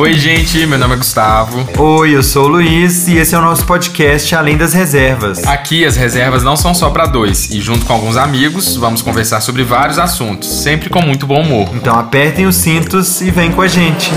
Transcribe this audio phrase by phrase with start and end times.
[0.00, 1.68] Oi, gente, meu nome é Gustavo.
[1.78, 5.44] Oi, eu sou o Luiz e esse é o nosso podcast Além das Reservas.
[5.44, 9.42] Aqui as reservas não são só para dois e junto com alguns amigos vamos conversar
[9.42, 11.68] sobre vários assuntos, sempre com muito bom humor.
[11.74, 14.10] Então apertem os cintos e vem com a gente.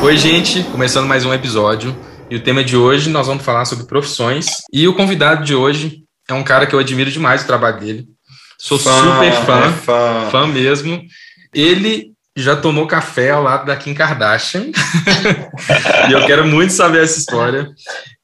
[0.00, 1.92] Oi, gente, começando mais um episódio.
[2.30, 4.46] E o tema de hoje nós vamos falar sobre profissões.
[4.72, 8.04] E o convidado de hoje é um cara que eu admiro demais o trabalho dele.
[8.56, 11.02] Sou fã, super fã, é fã, fã mesmo.
[11.52, 14.66] Ele já tomou café ao lado da Kim Kardashian.
[16.08, 17.68] e eu quero muito saber essa história.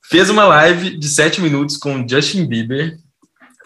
[0.09, 2.97] Fez uma live de sete minutos com Justin Bieber.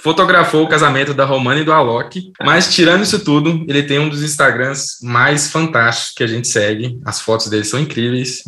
[0.01, 2.33] Fotografou o casamento da Romana e do Alok.
[2.43, 6.99] Mas, tirando isso tudo, ele tem um dos Instagrams mais fantásticos que a gente segue.
[7.05, 8.43] As fotos dele são incríveis.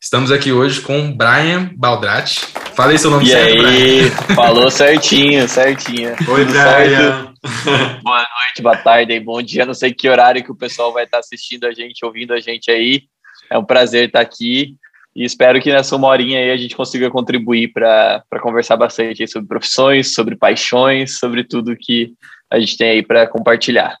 [0.00, 2.40] Estamos aqui hoje com Brian Baldrati.
[2.76, 4.10] Falei seu nome e certo, aí?
[4.10, 4.34] Brian.
[4.36, 6.10] Falou certinho, certinho.
[6.10, 7.31] Oi, Tudo Brian.
[8.02, 9.66] boa noite, boa tarde, bom dia.
[9.66, 12.70] Não sei que horário que o pessoal vai estar assistindo a gente, ouvindo a gente
[12.70, 13.02] aí.
[13.50, 14.76] É um prazer estar aqui
[15.14, 19.48] e espero que nessa uma horinha aí a gente consiga contribuir para conversar bastante sobre
[19.48, 22.12] profissões, sobre paixões, sobre tudo que
[22.50, 23.96] a gente tem aí para compartilhar.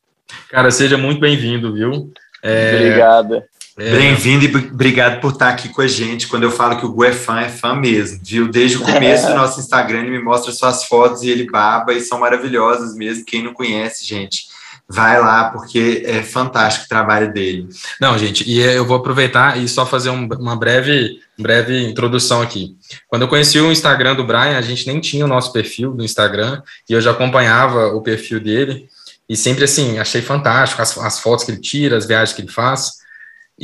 [0.48, 2.12] Cara, seja muito bem-vindo, viu?
[2.42, 2.76] É...
[2.76, 3.42] Obrigado.
[3.78, 3.90] É.
[3.90, 6.28] Bem-vindo e obrigado por estar aqui com a gente.
[6.28, 8.48] Quando eu falo que o Gu é fã, é fã mesmo, viu?
[8.48, 12.00] Desde o começo do nosso Instagram, ele me mostra suas fotos e ele baba e
[12.02, 13.24] são maravilhosas mesmo.
[13.24, 14.44] Quem não conhece, gente,
[14.86, 17.66] vai lá porque é fantástico o trabalho dele.
[17.98, 22.76] Não, gente, e eu vou aproveitar e só fazer um, uma breve, breve introdução aqui.
[23.08, 26.04] Quando eu conheci o Instagram do Brian, a gente nem tinha o nosso perfil do
[26.04, 28.86] Instagram e eu já acompanhava o perfil dele
[29.26, 32.52] e sempre assim, achei fantástico as, as fotos que ele tira, as viagens que ele
[32.52, 33.01] faz.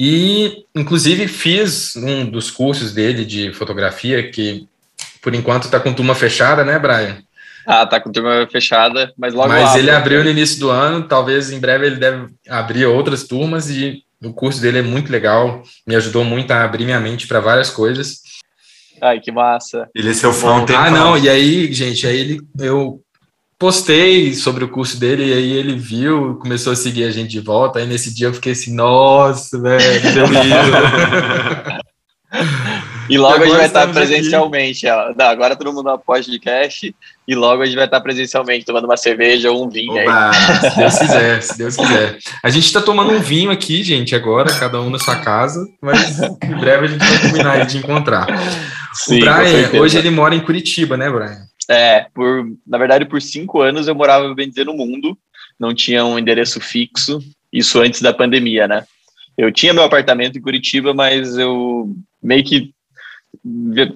[0.01, 4.69] E, inclusive, fiz um dos cursos dele de fotografia, que
[5.21, 7.19] por enquanto está com turma fechada, né, Brian?
[7.67, 11.09] Ah, tá com turma fechada, mas logo Mas abre, ele abriu no início do ano,
[11.09, 15.65] talvez em breve ele deve abrir outras turmas e o curso dele é muito legal,
[15.85, 18.23] me ajudou muito a abrir minha mente para várias coisas.
[19.03, 19.89] Ai, que massa.
[19.93, 23.03] Ele é seu fã Ah, não, e aí, gente, aí ele, eu
[23.59, 27.41] postei sobre o curso dele e aí ele viu, começou a seguir a gente de
[27.41, 27.81] volta.
[27.81, 29.83] Aí nesse dia eu fiquei assim, nossa, velho,
[33.11, 34.87] e logo a gente vai estar presencialmente.
[35.17, 36.95] Não, agora todo mundo no podcast
[37.27, 39.93] e logo a gente vai estar presencialmente tomando uma cerveja ou um vinho.
[39.93, 40.71] Oba, aí.
[40.71, 42.19] Se Deus quiser, se Deus quiser.
[42.45, 46.21] A gente está tomando um vinho aqui, gente, agora, cada um na sua casa, mas
[46.21, 48.29] em breve a gente vai combinar de encontrar.
[48.93, 51.48] Sim, o Brian, hoje ele mora em Curitiba, né, Brian?
[51.71, 55.17] É, por, na verdade, por cinco anos eu morava, bem dizer, no mundo,
[55.59, 57.21] não tinha um endereço fixo,
[57.53, 58.85] isso antes da pandemia, né?
[59.37, 62.73] Eu tinha meu apartamento em Curitiba, mas eu meio que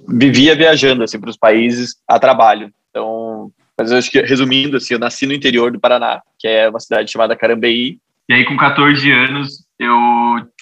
[0.08, 2.72] vivia viajando, assim, para os países a trabalho.
[2.90, 6.68] Então, mas eu acho que, resumindo, assim, eu nasci no interior do Paraná, que é
[6.68, 7.98] uma cidade chamada Carambeí.
[8.32, 10.00] E aí, com 14 anos, eu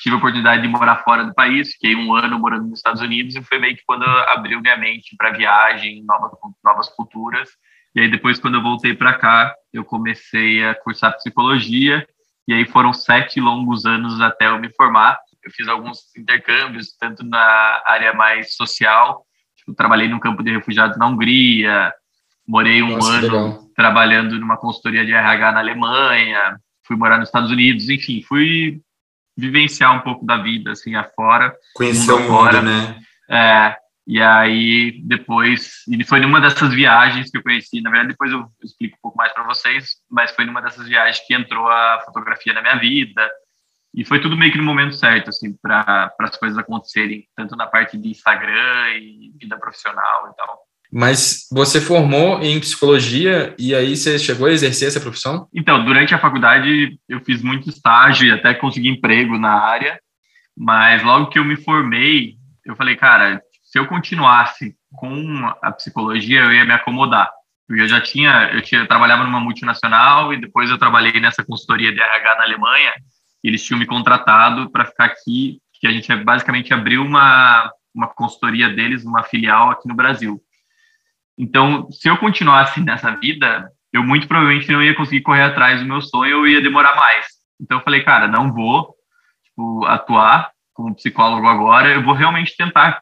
[0.00, 3.36] tive a oportunidade de morar fora do país, fiquei um ano morando nos Estados Unidos
[3.36, 6.32] e foi meio que quando abriu minha mente para viagem, novas,
[6.64, 7.48] novas culturas.
[7.94, 12.04] E aí depois, quando eu voltei para cá, eu comecei a cursar psicologia
[12.48, 15.20] e aí foram sete longos anos até eu me formar.
[15.40, 19.24] Eu fiz alguns intercâmbios, tanto na área mais social,
[19.56, 21.94] tipo, trabalhei no campo de refugiados na Hungria,
[22.44, 23.62] morei um Nossa, ano legal.
[23.76, 26.58] trabalhando numa consultoria de RH na Alemanha,
[26.90, 28.80] fui morar nos Estados Unidos, enfim, fui
[29.36, 31.54] vivenciar um pouco da vida, assim, afora.
[31.74, 33.00] Conhecer o mundo, né?
[33.30, 38.32] É, e aí, depois, e foi numa dessas viagens que eu conheci, na verdade, depois
[38.32, 42.02] eu explico um pouco mais para vocês, mas foi numa dessas viagens que entrou a
[42.04, 43.30] fotografia na minha vida,
[43.94, 47.68] e foi tudo meio que no momento certo, assim, para as coisas acontecerem, tanto na
[47.68, 50.58] parte de Instagram e vida profissional e tal.
[50.92, 55.48] Mas você formou em psicologia e aí você chegou a exercer essa profissão?
[55.54, 60.00] Então, durante a faculdade eu fiz muito estágio e até consegui emprego na área,
[60.56, 62.34] mas logo que eu me formei,
[62.64, 67.30] eu falei, cara, se eu continuasse com a psicologia, eu ia me acomodar.
[67.68, 71.44] Porque eu já tinha, eu tinha, eu trabalhava numa multinacional e depois eu trabalhei nessa
[71.44, 72.92] consultoria de RH na Alemanha,
[73.44, 78.08] e eles tinham me contratado para ficar aqui, que a gente basicamente abriu uma uma
[78.08, 80.40] consultoria deles, uma filial aqui no Brasil.
[81.40, 85.86] Então, se eu continuasse nessa vida, eu muito provavelmente não ia conseguir correr atrás do
[85.86, 87.28] meu sonho, eu ia demorar mais.
[87.58, 88.94] Então, eu falei, cara, não vou
[89.42, 93.00] tipo, atuar como psicólogo agora, eu vou realmente tentar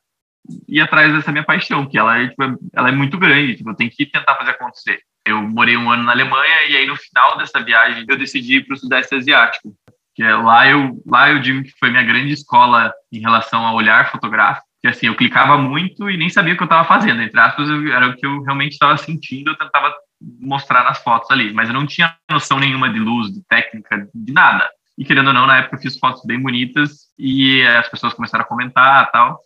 [0.69, 2.43] ir atrás dessa minha paixão, que ela é, tipo,
[2.73, 5.01] ela é muito grande, tipo, eu tenho que tentar fazer acontecer.
[5.27, 8.67] Eu morei um ano na Alemanha e aí no final dessa viagem eu decidi ir
[8.67, 9.75] para o Sudeste Asiático,
[10.15, 13.75] que é lá eu lá eu digo que foi minha grande escola em relação ao
[13.75, 17.21] olhar fotográfico que assim, eu clicava muito e nem sabia o que eu estava fazendo,
[17.23, 19.93] entre aspas, era o que eu realmente estava sentindo, eu tentava
[20.41, 24.33] mostrar nas fotos ali, mas eu não tinha noção nenhuma de luz, de técnica, de
[24.33, 24.69] nada.
[24.97, 28.45] E querendo ou não, na época eu fiz fotos bem bonitas e as pessoas começaram
[28.45, 29.39] a comentar tal.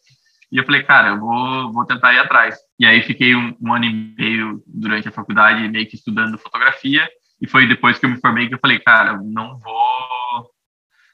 [0.50, 2.56] E eu falei, cara, eu vou, vou tentar ir atrás.
[2.78, 7.08] E aí fiquei um, um ano e meio durante a faculdade meio que estudando fotografia.
[7.40, 10.50] E foi depois que eu me formei que eu falei, cara, não vou,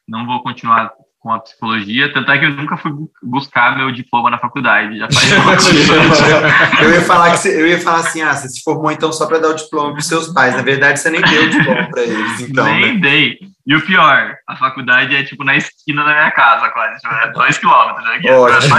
[0.07, 2.93] não vou continuar com a psicologia, tanto é que eu nunca fui
[3.23, 4.99] buscar meu diploma na faculdade.
[4.99, 5.67] Já faz
[6.81, 9.27] eu ia falar que você, eu ia falar assim, ah, você se formou então só
[9.27, 10.55] para dar o diploma para seus pais.
[10.55, 12.65] Na verdade, você nem deu o diploma para eles, então.
[12.65, 13.01] Nem né?
[13.01, 13.39] dei.
[13.67, 17.33] E o pior, a faculdade é tipo na esquina da minha casa, quase, tipo, é
[17.33, 18.31] dois quilômetros aqui.
[18.31, 18.75] Ótimo.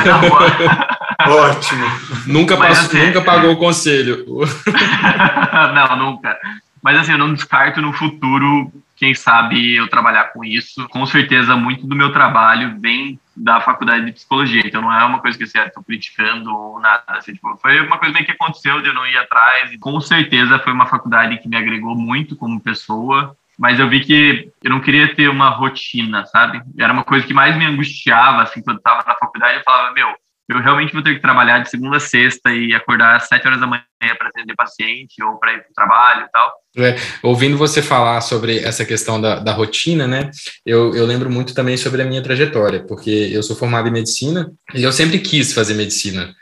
[1.29, 1.85] Ótimo.
[2.25, 4.25] Nunca, passou, assim, nunca pagou o conselho.
[5.75, 6.35] não, nunca.
[6.81, 10.87] Mas assim, eu não descarto no futuro quem sabe eu trabalhar com isso.
[10.89, 15.19] Com certeza, muito do meu trabalho vem da faculdade de psicologia, então não é uma
[15.19, 17.03] coisa que assim, estou criticando ou nada.
[17.07, 19.71] Assim, tipo, foi uma coisa meio que aconteceu de eu não ir atrás.
[19.79, 24.51] Com certeza foi uma faculdade que me agregou muito como pessoa, mas eu vi que
[24.61, 26.61] eu não queria ter uma rotina, sabe?
[26.77, 29.93] Era uma coisa que mais me angustiava, assim, quando eu estava na faculdade, eu falava,
[29.93, 30.13] meu,
[30.49, 33.59] eu realmente vou ter que trabalhar de segunda a sexta e acordar às sete horas
[33.59, 33.83] da manhã
[34.17, 36.51] para atender paciente ou para ir para o trabalho e tal.
[36.77, 40.29] É, ouvindo você falar sobre essa questão da, da rotina, né,
[40.65, 44.51] eu, eu lembro muito também sobre a minha trajetória, porque eu sou formado em medicina
[44.73, 46.33] e eu sempre quis fazer medicina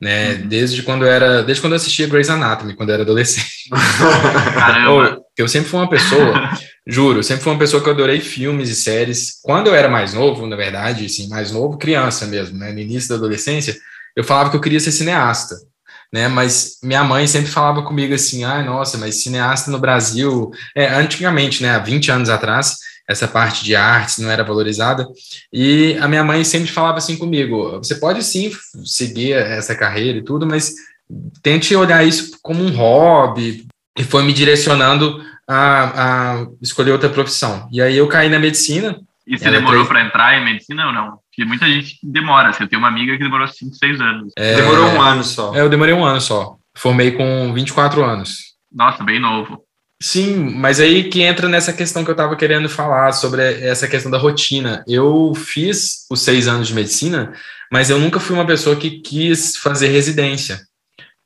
[0.00, 0.34] né?
[0.34, 0.48] Uhum.
[0.48, 3.70] Desde quando eu era, desde quando eu assistia Grey's Anatomy, quando eu era adolescente.
[4.54, 5.23] Caramba.
[5.36, 6.50] Eu sempre fui uma pessoa,
[6.86, 9.40] juro, sempre fui uma pessoa que eu adorei filmes e séries.
[9.42, 12.72] Quando eu era mais novo, na verdade, assim, mais novo, criança mesmo, né?
[12.72, 13.76] No início da adolescência,
[14.14, 15.56] eu falava que eu queria ser cineasta.
[16.12, 20.86] Né, mas minha mãe sempre falava comigo assim, ah, nossa, mas cineasta no Brasil, é,
[20.86, 22.76] antigamente, né, há 20 anos atrás,
[23.08, 25.06] essa parte de artes não era valorizada.
[25.52, 28.50] E a minha mãe sempre falava assim comigo: você pode sim
[28.84, 30.72] seguir essa carreira e tudo, mas
[31.42, 33.66] tente olhar isso como um hobby.
[33.96, 37.68] E foi me direcionando a, a escolher outra profissão.
[37.72, 38.98] E aí eu caí na medicina.
[39.26, 41.18] E você demorou para entrar em medicina ou não?
[41.30, 42.50] Porque muita gente demora.
[42.50, 44.32] Assim, eu tenho uma amiga que demorou 5, 6 anos.
[44.36, 45.54] É, Demorou um ano só.
[45.54, 46.56] É, eu demorei um ano só.
[46.76, 48.54] Formei com 24 anos.
[48.72, 49.62] Nossa, bem novo.
[50.02, 54.10] Sim, mas aí que entra nessa questão que eu estava querendo falar sobre essa questão
[54.10, 54.84] da rotina.
[54.86, 57.32] Eu fiz os seis anos de medicina,
[57.72, 60.60] mas eu nunca fui uma pessoa que quis fazer residência,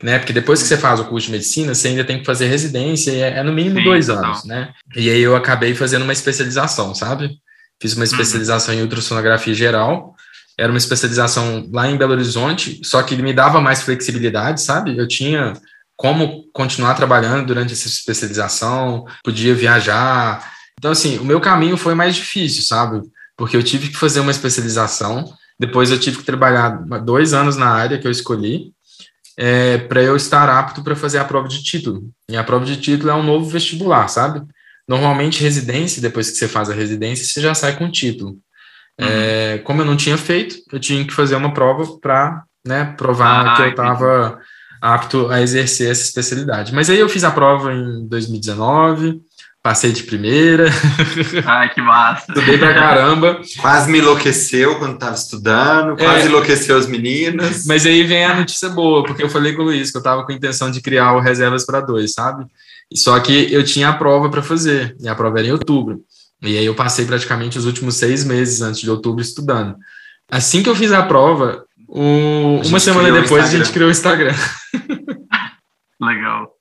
[0.02, 0.18] né?
[0.18, 3.10] Porque depois que você faz o curso de medicina, você ainda tem que fazer residência,
[3.10, 4.72] e é, é no mínimo Sim, dois anos, né?
[4.94, 7.38] E aí eu acabei fazendo uma especialização, sabe?
[7.80, 8.10] Fiz uma uhum.
[8.10, 10.14] especialização em ultrassonografia geral.
[10.56, 14.96] Era uma especialização lá em Belo Horizonte, só que me dava mais flexibilidade, sabe?
[14.96, 15.52] Eu tinha
[15.96, 20.52] como continuar trabalhando durante essa especialização, podia viajar.
[20.78, 23.02] Então, assim, o meu caminho foi mais difícil, sabe?
[23.36, 25.24] Porque eu tive que fazer uma especialização,
[25.58, 26.70] depois eu tive que trabalhar
[27.04, 28.72] dois anos na área que eu escolhi,
[29.40, 32.10] é, para eu estar apto para fazer a prova de título.
[32.28, 34.42] E a prova de título é um novo vestibular, sabe?
[34.86, 38.36] Normalmente, residência, depois que você faz a residência, você já sai com título.
[38.98, 39.10] É, uhum.
[39.10, 43.46] É, como eu não tinha feito, eu tinha que fazer uma prova para né, provar
[43.46, 44.40] ah, que eu estava
[44.82, 46.74] apto a exercer essa especialidade.
[46.74, 49.20] Mas aí eu fiz a prova em 2019,
[49.68, 50.70] passei de primeira.
[51.44, 52.24] Ai, que massa!
[52.32, 53.42] Estudei pra caramba.
[53.60, 57.66] Quase me enlouqueceu quando estava estudando, quase é, enlouqueceu as meninas.
[57.66, 60.24] Mas aí vem a notícia boa, porque eu falei com o Luiz que eu estava
[60.24, 62.46] com a intenção de criar o Reservas para Dois, sabe?
[62.94, 66.00] Só que eu tinha a prova para fazer, e a prova era em outubro.
[66.40, 69.76] E aí eu passei praticamente os últimos seis meses antes de outubro estudando.
[70.30, 74.34] Assim que eu fiz a prova, o, uma semana depois a gente criou o Instagram.
[76.00, 76.57] Legal.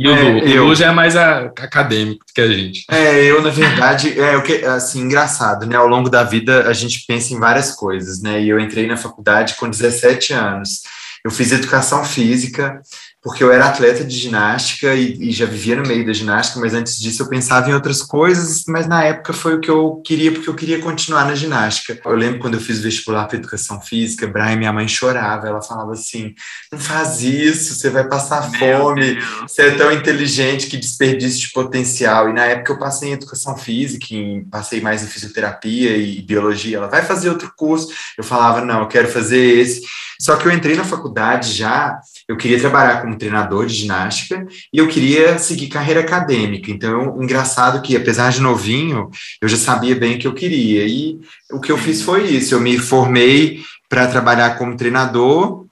[0.00, 2.86] E o, é, o já é mais a, acadêmico que a gente.
[2.90, 5.76] É, eu, na verdade, é o que assim, engraçado, né?
[5.76, 8.40] Ao longo da vida a gente pensa em várias coisas, né?
[8.40, 10.80] E eu entrei na faculdade com 17 anos.
[11.22, 12.80] Eu fiz educação física,
[13.22, 16.72] porque eu era atleta de ginástica e, e, já vivia no meio da ginástica, mas
[16.72, 20.32] antes disso eu pensava em outras coisas, mas na época foi o que eu queria,
[20.32, 22.00] porque eu queria continuar na ginástica.
[22.02, 25.92] Eu lembro quando eu fiz vestibular para educação física, Brian, minha mãe chorava, ela falava
[25.92, 26.34] assim:
[26.72, 29.24] não faz isso, você vai passar Meu fome, Deus.
[29.42, 32.30] você é tão inteligente que desperdiça de potencial.
[32.30, 36.78] E na época eu passei em educação física, em, passei mais em fisioterapia e biologia.
[36.78, 37.88] Ela vai fazer outro curso.
[38.16, 39.82] Eu falava: não, eu quero fazer esse.
[40.20, 41.98] Só que eu entrei na faculdade já,
[42.28, 46.70] eu queria trabalhar como treinador de ginástica e eu queria seguir carreira acadêmica.
[46.70, 49.08] Então, engraçado que, apesar de novinho,
[49.40, 50.86] eu já sabia bem o que eu queria.
[50.86, 51.18] E
[51.50, 55.66] o que eu fiz foi isso: eu me formei para trabalhar como treinador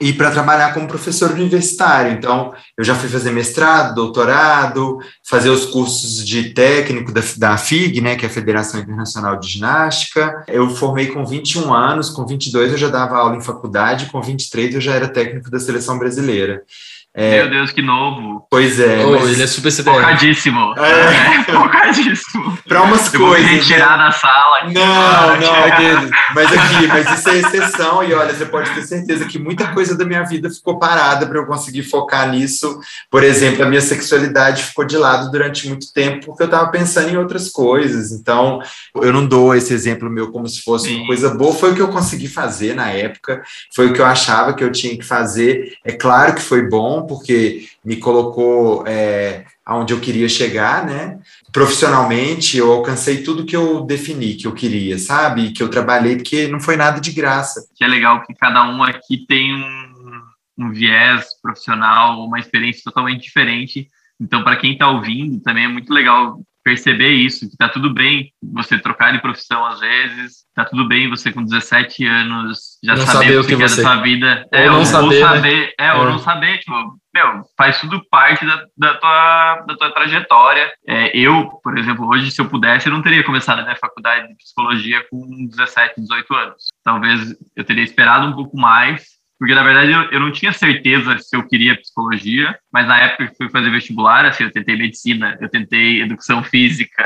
[0.00, 2.12] e para trabalhar como professor universitário.
[2.12, 8.00] Então, eu já fui fazer mestrado, doutorado, fazer os cursos de técnico da, da FIG,
[8.00, 10.42] né, que é a Federação Internacional de Ginástica.
[10.48, 14.74] Eu formei com 21 anos, com 22 eu já dava aula em faculdade, com 23
[14.74, 16.62] eu já era técnico da seleção brasileira.
[17.12, 18.46] É, Meu Deus, que novo.
[18.48, 19.04] Pois é.
[19.04, 19.32] Oh, mas...
[19.32, 19.96] Ele é super CDF.
[19.96, 20.74] Focadíssimo.
[20.78, 21.40] É.
[21.40, 22.58] é focadíssimo.
[22.68, 23.48] Para umas eu coisas.
[23.48, 24.04] Vou retirar né?
[24.04, 24.60] da sala.
[24.72, 26.10] Não, não, aquele.
[26.32, 28.04] Mas aqui, mas isso é exceção.
[28.04, 31.38] E olha, você pode ter certeza que muita coisa da minha vida ficou parada para
[31.38, 32.78] eu conseguir focar nisso.
[33.10, 37.10] Por exemplo, a minha sexualidade ficou de lado durante muito tempo porque eu estava pensando
[37.10, 38.12] em outras coisas.
[38.12, 38.60] Então,
[38.94, 40.98] eu não dou esse exemplo meu como se fosse Sim.
[40.98, 41.52] uma coisa boa.
[41.52, 43.42] Foi o que eu consegui fazer na época.
[43.74, 45.72] Foi o que eu achava que eu tinha que fazer.
[45.84, 51.18] É claro que foi bom porque me colocou é, aonde eu queria chegar, né?
[51.52, 55.52] Profissionalmente, eu alcancei tudo que eu defini que eu queria, sabe?
[55.52, 57.66] Que eu trabalhei, porque não foi nada de graça.
[57.76, 60.22] Que é legal que cada um aqui tem um,
[60.58, 63.88] um viés profissional, uma experiência totalmente diferente.
[64.20, 68.32] Então, para quem está ouvindo, também é muito legal perceber isso, que tá tudo bem
[68.42, 73.06] você trocar de profissão às vezes, tá tudo bem você com 17 anos já não
[73.06, 74.46] saber, o que, que você da sua vida.
[74.52, 75.72] Ou é, não ou, saber, ou saber né?
[75.78, 76.72] é, é, ou não saber, tipo,
[77.14, 80.72] meu, faz tudo parte da, da, tua, da tua trajetória.
[80.86, 84.28] É, eu, por exemplo, hoje, se eu pudesse, eu não teria começado a minha faculdade
[84.28, 86.68] de psicologia com 17, 18 anos.
[86.84, 91.18] Talvez eu teria esperado um pouco mais, porque na verdade eu, eu, não tinha certeza
[91.18, 95.38] se eu queria psicologia, mas na época que fui fazer vestibular, assim, eu tentei medicina,
[95.40, 97.02] eu tentei educação física,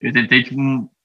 [0.00, 0.58] eu tentei tipo,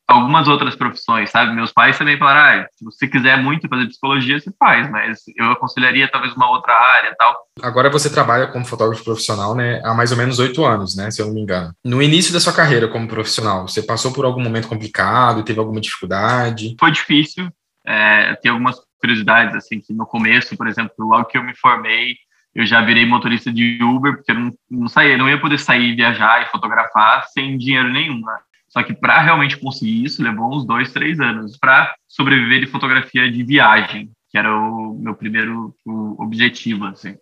[0.08, 1.54] algumas outras profissões, sabe?
[1.54, 5.52] Meus pais também falaram, ah, se você quiser muito fazer psicologia, você faz, mas eu
[5.52, 7.36] aconselharia talvez uma outra área tal.
[7.62, 11.22] Agora você trabalha como fotógrafo profissional, né, há mais ou menos oito anos, né, se
[11.22, 11.74] eu não me engano.
[11.84, 15.82] No início da sua carreira como profissional, você passou por algum momento complicado, teve alguma
[15.82, 16.78] dificuldade?
[16.80, 17.50] Foi difícil,
[17.86, 22.16] é, tem algumas curiosidades, assim, que no começo, por exemplo, logo que eu me formei,
[22.54, 25.96] eu já virei motorista de Uber, porque eu não, não saía, não ia poder sair,
[25.96, 28.38] viajar e fotografar sem dinheiro nenhum, né?
[28.68, 33.32] Só que para realmente conseguir isso, levou uns dois, três anos para sobreviver de fotografia
[33.32, 35.76] de viagem, que era o meu primeiro
[36.18, 37.16] objetivo, assim.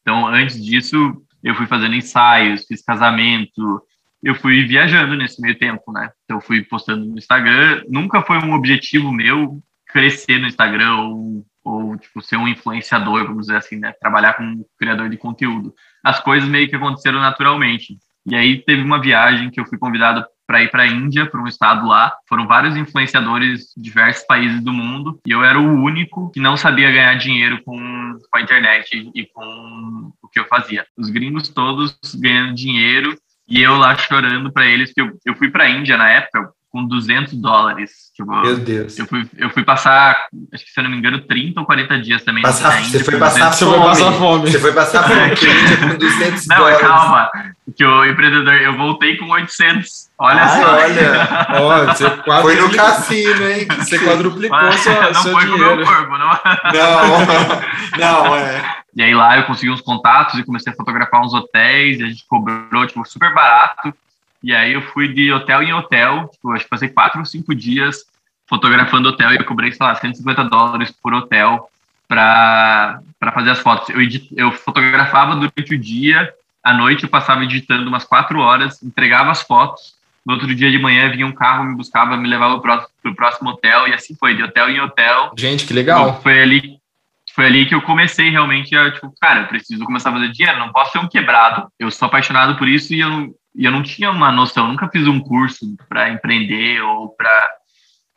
[0.00, 3.82] Então, antes disso, eu fui fazendo ensaios, fiz casamento,
[4.22, 6.10] eu fui viajando nesse meio tempo, né?
[6.24, 7.82] Então, fui postando no Instagram.
[7.88, 9.62] Nunca foi um objetivo meu
[9.94, 13.92] crescer no Instagram ou, ou tipo, ser um influenciador, vamos dizer assim, né?
[14.00, 15.72] Trabalhar como criador de conteúdo.
[16.02, 17.96] As coisas meio que aconteceram naturalmente.
[18.26, 21.40] E aí teve uma viagem que eu fui convidado para ir para a Índia, para
[21.40, 22.12] um estado lá.
[22.28, 26.56] Foram vários influenciadores de diversos países do mundo e eu era o único que não
[26.56, 30.84] sabia ganhar dinheiro com, com a internet e com o que eu fazia.
[30.98, 35.50] Os gringos todos ganhando dinheiro e eu lá chorando para eles que eu, eu fui
[35.50, 38.10] para a Índia na época com 200 dólares.
[38.16, 38.98] Tipo, Meu Deus.
[38.98, 42.00] Eu fui, eu fui passar, acho que se eu não me engano, 30 ou 40
[42.00, 42.42] dias também.
[42.42, 43.70] Passar, você foi passar fome.
[43.70, 44.50] Você foi passar fome.
[44.50, 46.82] Você foi passar fome com 200 não, dólares.
[46.82, 47.30] Não, calma.
[47.76, 50.10] Que o empreendedor, eu voltei com 800.
[50.18, 50.72] Olha Ai, só.
[50.72, 51.28] Olha,
[51.62, 53.68] ó, você foi no cassino, hein?
[53.78, 55.70] Você quadruplicou Mas, sua, não seu foi dinheiro.
[55.70, 56.40] Com meu corpo, não.
[58.00, 58.78] Não, não, é.
[58.96, 62.06] E aí lá eu consegui uns contatos e comecei a fotografar uns hotéis, e a
[62.06, 63.94] gente cobrou, tipo, super barato.
[64.44, 67.54] E aí eu fui de hotel em hotel, tipo, acho que passei quatro ou cinco
[67.54, 68.04] dias
[68.46, 71.70] fotografando hotel e eu cobrei, sei lá, 150 dólares por hotel
[72.06, 73.00] para
[73.32, 73.88] fazer as fotos.
[73.88, 76.30] Eu, edit, eu fotografava durante o dia,
[76.62, 79.94] à noite eu passava editando umas quatro horas, entregava as fotos,
[80.26, 83.48] no outro dia de manhã vinha um carro, me buscava, me levava para o próximo
[83.48, 85.32] hotel e assim foi, de hotel em hotel.
[85.38, 86.20] Gente, que legal.
[86.20, 86.76] Foi ali,
[87.34, 90.58] foi ali que eu comecei realmente a, tipo, cara, eu preciso começar a fazer dinheiro,
[90.58, 91.66] não posso ser um quebrado.
[91.78, 95.06] Eu sou apaixonado por isso e eu, e eu não tinha uma noção, nunca fiz
[95.06, 97.50] um curso para empreender ou para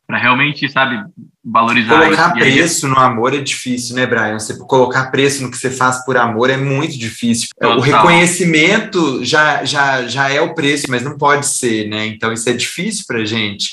[0.07, 1.03] para realmente, sabe,
[1.43, 4.39] valorizar Colocar preço no amor é difícil, né, Brian?
[4.39, 7.49] Você colocar preço no que você faz por amor é muito difícil.
[7.59, 7.77] Total.
[7.77, 12.05] O reconhecimento já, já, já é o preço, mas não pode ser, né?
[12.05, 13.71] Então isso é difícil para gente.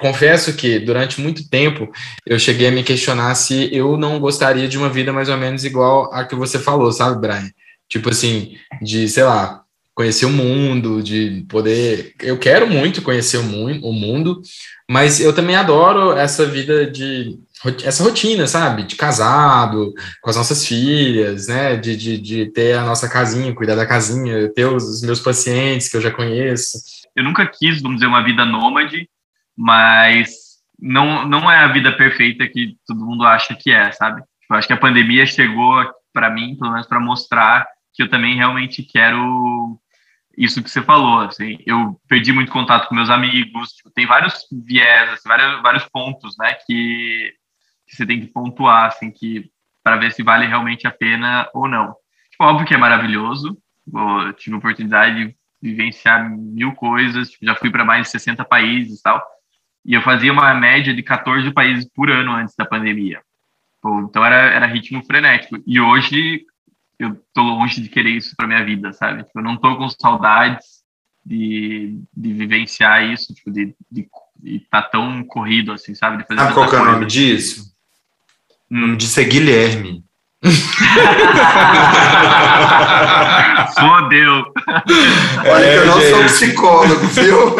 [0.00, 1.88] Confesso que durante muito tempo
[2.26, 5.64] eu cheguei a me questionar se eu não gostaria de uma vida mais ou menos
[5.64, 7.48] igual a que você falou, sabe, Brian?
[7.88, 9.62] Tipo assim, de, sei lá,
[9.96, 12.14] conhecer o mundo, de poder.
[12.20, 14.42] Eu quero muito conhecer o, o mundo,
[14.88, 17.38] mas eu também adoro essa vida de.
[17.82, 18.82] essa rotina, sabe?
[18.82, 21.76] De casado, com as nossas filhas, né?
[21.76, 25.88] De, de, de ter a nossa casinha, cuidar da casinha, ter os, os meus pacientes
[25.88, 26.78] que eu já conheço.
[27.16, 29.08] Eu nunca quis, vamos dizer, uma vida nômade,
[29.56, 30.28] mas
[30.78, 34.22] não, não é a vida perfeita que todo mundo acha que é, sabe?
[34.50, 38.36] Eu acho que a pandemia chegou para mim, pelo menos, para mostrar que eu também
[38.36, 39.80] realmente quero
[40.36, 44.46] isso que você falou, assim, eu perdi muito contato com meus amigos, tipo, tem vários
[44.52, 47.32] viés, assim, vários, vários pontos, né, que,
[47.86, 49.50] que, você tem que pontuar, assim, que
[49.82, 51.94] para ver se vale realmente a pena ou não.
[52.30, 53.56] Tipo, óbvio que é maravilhoso,
[53.92, 58.44] eu tive a oportunidade de vivenciar mil coisas, tipo, já fui para mais de 60
[58.44, 59.24] países e tal,
[59.84, 63.22] e eu fazia uma média de 14 países por ano antes da pandemia.
[64.04, 65.62] Então era, era ritmo frenético.
[65.64, 66.44] E hoje
[66.98, 69.24] eu tô longe de querer isso para minha vida, sabe?
[69.24, 70.64] Tipo, eu não tô com saudades
[71.24, 76.18] de, de vivenciar isso, tipo, de, de, de tá tão corrido assim, sabe?
[76.18, 77.74] De fazer ah, qual é o nome disso?
[78.70, 78.76] Hum.
[78.76, 80.04] O nome disso é Guilherme.
[83.74, 84.52] Fodeu.
[85.50, 86.10] Olha é, que eu não gente.
[86.10, 87.56] sou psicólogo, viu?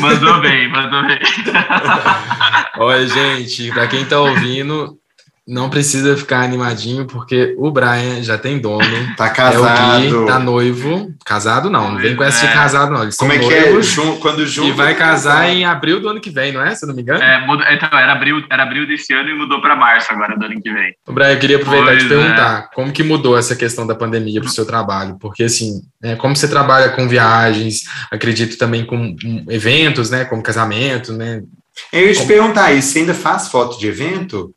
[0.00, 1.18] mandou bem, mandou bem.
[2.78, 4.97] Olha, gente, para quem tá ouvindo,
[5.48, 8.78] não precisa ficar animadinho, porque o Brian já tem dono.
[9.16, 10.04] Tá casado.
[10.04, 11.14] É o Gui, tá noivo.
[11.24, 12.54] Casado não, não vem com essa de é.
[12.54, 13.02] casado não.
[13.02, 13.72] Eles Como é que é?
[14.20, 14.68] Quando junto.
[14.68, 16.74] E vai casar em abril do ano que vem, não é?
[16.74, 17.22] Se eu não me engano.
[17.22, 20.44] É, muda, então, era abril, era abril desse ano e mudou para março agora do
[20.44, 20.94] ano que vem.
[21.06, 22.74] O Brian, eu queria aproveitar pois e te perguntar, é.
[22.74, 25.16] como que mudou essa questão da pandemia pro seu trabalho?
[25.18, 29.16] Porque, assim, é, como você trabalha com viagens, acredito também com
[29.48, 30.24] eventos, né?
[30.26, 31.42] Como casamento, né?
[31.92, 32.28] Eu ia te como...
[32.28, 34.54] perguntar isso, você ainda faz foto de evento?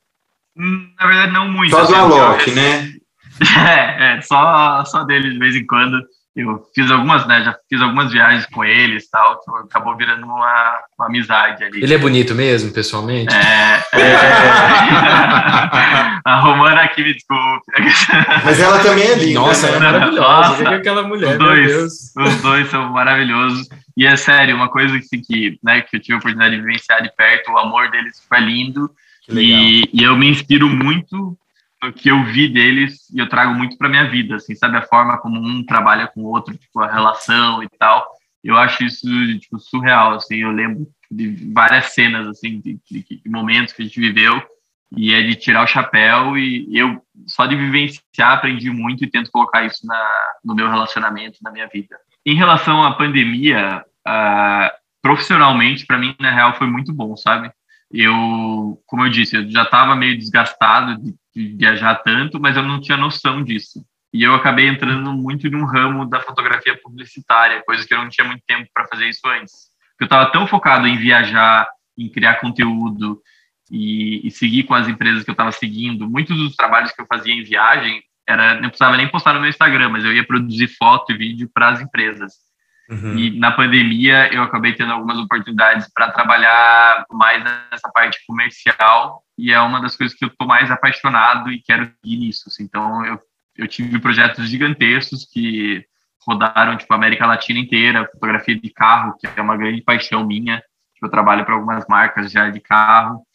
[0.56, 1.72] Na verdade, não muito.
[1.72, 2.92] Só do assim, Alok, né?
[3.42, 6.00] É, é, só, só dele de vez em quando.
[6.34, 7.44] Eu fiz algumas, né?
[7.44, 9.38] Já fiz algumas viagens com eles e tal.
[9.42, 11.84] Então acabou virando uma, uma amizade ali.
[11.84, 13.36] Ele é bonito mesmo, pessoalmente?
[13.36, 13.84] É.
[14.00, 14.16] é.
[16.24, 17.66] a Romana aqui, me desculpe.
[18.46, 19.42] Mas ela também é linda.
[19.42, 19.76] Nossa, né?
[19.76, 20.50] ela é maravilhosa.
[20.50, 23.68] Nossa, é aquela mulher, os dois, Os dois são maravilhosos.
[23.98, 27.04] E é sério, uma coisa que, que, né, que eu tive a oportunidade de vivenciar
[27.04, 28.90] de perto, o amor deles foi lindo.
[29.30, 31.38] E, e, eu me inspiro muito
[31.82, 34.82] no que eu vi deles e eu trago muito para minha vida, assim, sabe a
[34.82, 38.08] forma como um trabalha com o outro, tipo a relação e tal.
[38.44, 39.08] Eu acho isso
[39.40, 40.38] tipo surreal, assim.
[40.38, 44.42] Eu lembro de várias cenas assim, de, de, de momentos que a gente viveu
[44.96, 49.32] e é de tirar o chapéu e eu só de vivenciar aprendi muito e tento
[49.32, 50.10] colocar isso na,
[50.44, 51.98] no meu relacionamento, na minha vida.
[52.26, 57.52] Em relação à pandemia, uh, profissionalmente para mim na real foi muito bom, sabe?
[57.94, 62.64] Eu, como eu disse, eu já estava meio desgastado de, de, viajar tanto, mas eu
[62.64, 63.86] não tinha noção disso.
[64.14, 68.28] E eu acabei entrando muito num ramo da fotografia publicitária, coisa que eu não tinha
[68.28, 69.54] muito tempo para fazer isso antes.
[69.92, 71.68] Porque eu estava tão focado em viajar,
[71.98, 73.22] em criar conteúdo
[73.70, 76.10] e, e seguir com as empresas que eu estava seguindo.
[76.10, 79.50] Muitos dos trabalhos que eu fazia em viagem era não precisava nem postar no meu
[79.50, 82.34] Instagram, mas eu ia produzir foto e vídeo para as empresas.
[82.92, 83.18] Uhum.
[83.18, 89.54] E na pandemia eu acabei tendo algumas oportunidades para trabalhar mais nessa parte comercial e
[89.54, 92.44] é uma das coisas que eu estou mais apaixonado e quero ir nisso.
[92.48, 92.64] Assim.
[92.64, 93.18] Então eu,
[93.56, 95.86] eu tive projetos gigantescos que
[96.28, 100.62] rodaram tipo a América Latina inteira, fotografia de carro, que é uma grande paixão minha.
[101.02, 103.26] Eu trabalho para algumas marcas já de carro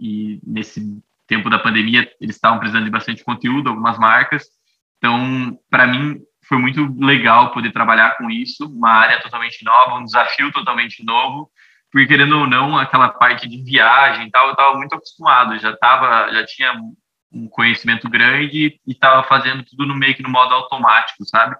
[0.00, 4.44] e nesse tempo da pandemia eles estavam precisando de bastante conteúdo, algumas marcas.
[4.98, 10.04] Então, para mim, foi muito legal poder trabalhar com isso, uma área totalmente nova, um
[10.04, 11.50] desafio totalmente novo,
[11.90, 15.76] porque querendo ou não, aquela parte de viagem e tal, eu estava muito acostumado, já
[15.76, 16.74] tava, já tinha
[17.32, 21.56] um conhecimento grande e estava fazendo tudo no meio que no modo automático, sabe?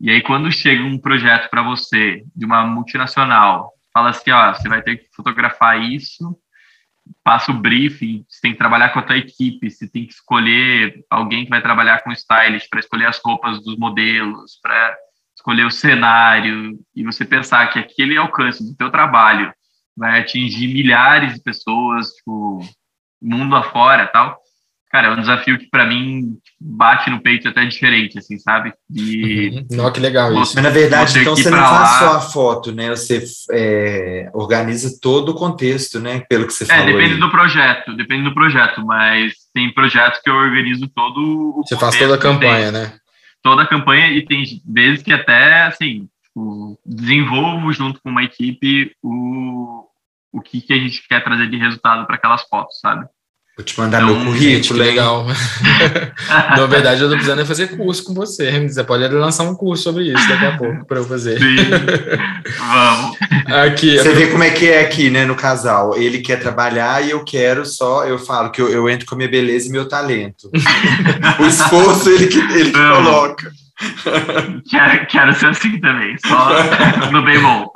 [0.00, 4.68] E aí quando chega um projeto para você de uma multinacional, fala assim, ó, você
[4.68, 6.38] vai ter que fotografar isso
[7.22, 11.04] passa o briefing, você tem que trabalhar com a tua equipe, você tem que escolher
[11.10, 14.96] alguém que vai trabalhar com stylist para escolher as roupas dos modelos, para
[15.36, 19.52] escolher o cenário, e você pensar que aquele alcance do teu trabalho.
[19.96, 22.60] Vai atingir milhares de pessoas, tipo,
[23.20, 24.38] mundo afora tal,
[24.96, 28.72] cara, é um desafio que para mim bate no peito até diferente, assim, sabe?
[28.90, 29.66] E uhum.
[29.72, 30.54] Não, que legal isso.
[30.54, 31.98] Mas na verdade, então você não faz lá...
[31.98, 32.88] só a foto, né?
[32.90, 36.20] Você é, organiza todo o contexto, né?
[36.20, 36.84] Pelo que você é, falou.
[36.84, 37.20] É, depende aí.
[37.20, 41.98] do projeto, depende do projeto, mas tem projetos que eu organizo todo o Você faz
[41.98, 42.94] toda a campanha, né?
[43.42, 48.92] Toda a campanha e tem vezes que até, assim, tipo, desenvolvo junto com uma equipe
[49.02, 49.84] o,
[50.32, 53.06] o que, que a gente quer trazer de resultado para aquelas fotos, sabe?
[53.56, 54.78] Vou te mandar então, meu currículo.
[54.78, 55.26] legal.
[56.28, 58.68] Na verdade, eu tô precisando fazer curso com você.
[58.68, 61.38] Você pode lançar um curso sobre isso daqui a pouco para eu fazer.
[61.38, 61.56] Sim.
[62.58, 63.16] Vamos.
[63.64, 65.96] Aqui, você vê como é que é aqui, né, no casal.
[65.96, 68.04] Ele quer trabalhar e eu quero só.
[68.04, 70.50] Eu falo que eu, eu entro com a minha beleza e meu talento.
[71.40, 73.50] o esforço ele, ele coloca.
[74.70, 76.48] Quero, quero ser assim também, só
[77.12, 77.70] no bem bom.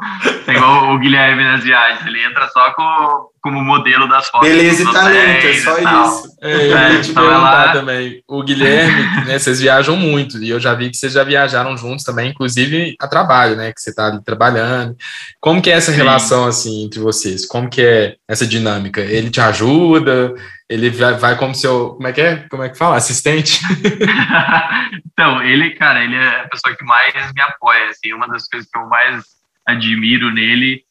[0.47, 4.49] É igual o Guilherme nas viagens, ele entra só com, como modelo das fotos.
[4.49, 6.37] Beleza e talento, é só isso.
[6.41, 7.73] É, eu é, ia te então perguntar lá...
[7.73, 8.23] também.
[8.27, 12.05] O Guilherme, né, vocês viajam muito, e eu já vi que vocês já viajaram juntos
[12.05, 14.97] também, inclusive a trabalho, né, que você está ali trabalhando.
[15.39, 15.99] Como que é essa Sim.
[15.99, 17.45] relação, assim, entre vocês?
[17.47, 19.03] Como que é essa dinâmica?
[19.03, 20.35] Ele te ajuda?
[20.71, 22.49] Ele vai, vai como seu, como é que é?
[22.49, 22.97] Como é que fala?
[22.97, 23.59] Assistente?
[25.05, 28.71] então, ele, cara, ele é a pessoa que mais me apoia, assim, uma das coisas
[28.71, 29.25] que eu mais
[29.67, 30.85] admiro nele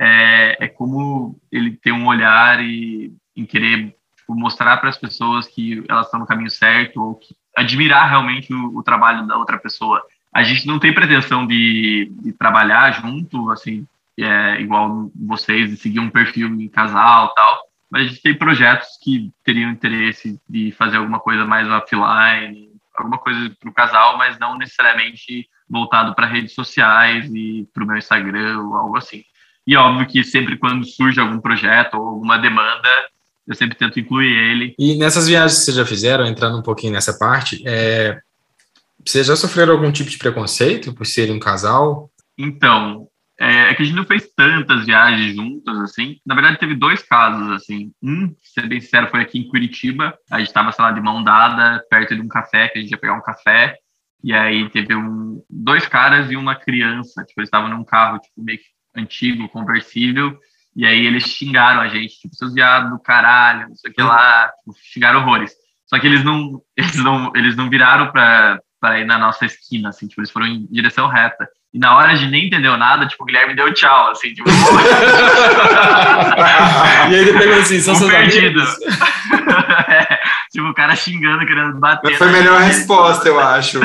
[0.00, 5.46] é, é como ele tem um olhar e em querer tipo, mostrar para as pessoas
[5.46, 9.58] que elas estão no caminho certo ou que admirar realmente o, o, trabalho da outra
[9.58, 10.02] pessoa.
[10.32, 13.86] A gente não tem pretensão de, de trabalhar junto, assim,
[14.18, 18.88] é, igual vocês, de seguir um perfil em casal tal, mas a gente tem projetos
[19.02, 24.38] que teriam interesse de fazer alguma coisa mais offline, alguma coisa para o casal, mas
[24.38, 29.22] não necessariamente voltado para redes sociais e para o meu Instagram ou algo assim.
[29.66, 32.88] E óbvio que sempre quando surge algum projeto ou alguma demanda,
[33.46, 34.74] eu sempre tento incluir ele.
[34.78, 38.18] E nessas viagens que vocês já fizeram, entrando um pouquinho nessa parte, é...
[39.04, 42.10] vocês já sofreram algum tipo de preconceito por serem um casal?
[42.36, 43.08] Então,
[43.40, 46.16] é, é, que a gente não fez tantas viagens juntas, assim.
[46.26, 47.92] Na verdade, teve dois casos, assim.
[48.02, 50.18] Um, ser bem sincero, foi aqui em Curitiba.
[50.28, 52.90] A gente estava, sei lá, de mão dada, perto de um café, que a gente
[52.90, 53.76] ia pegar um café.
[54.24, 57.24] E aí teve um, dois caras e uma criança.
[57.24, 58.58] Tipo, eles estavam num carro, tipo, meio
[58.96, 60.36] antigo, conversível.
[60.74, 64.02] E aí eles xingaram a gente, tipo, seus viados do caralho, não sei o que
[64.02, 64.48] lá.
[64.48, 65.52] Tipo, xingaram horrores.
[65.86, 70.08] Só que eles não, eles não, eles não viraram para ir na nossa esquina, assim.
[70.08, 71.48] Tipo, eles foram em direção reta.
[71.72, 74.48] E na hora de nem entendeu nada, tipo, o Guilherme deu tchau, assim, tipo.
[74.48, 74.52] e
[77.14, 78.62] aí ele pegou assim, são seus perdido.
[79.88, 80.18] é,
[80.50, 82.08] tipo, o cara xingando, querendo bater.
[82.08, 83.80] Mas foi a melhor resposta, eu acho.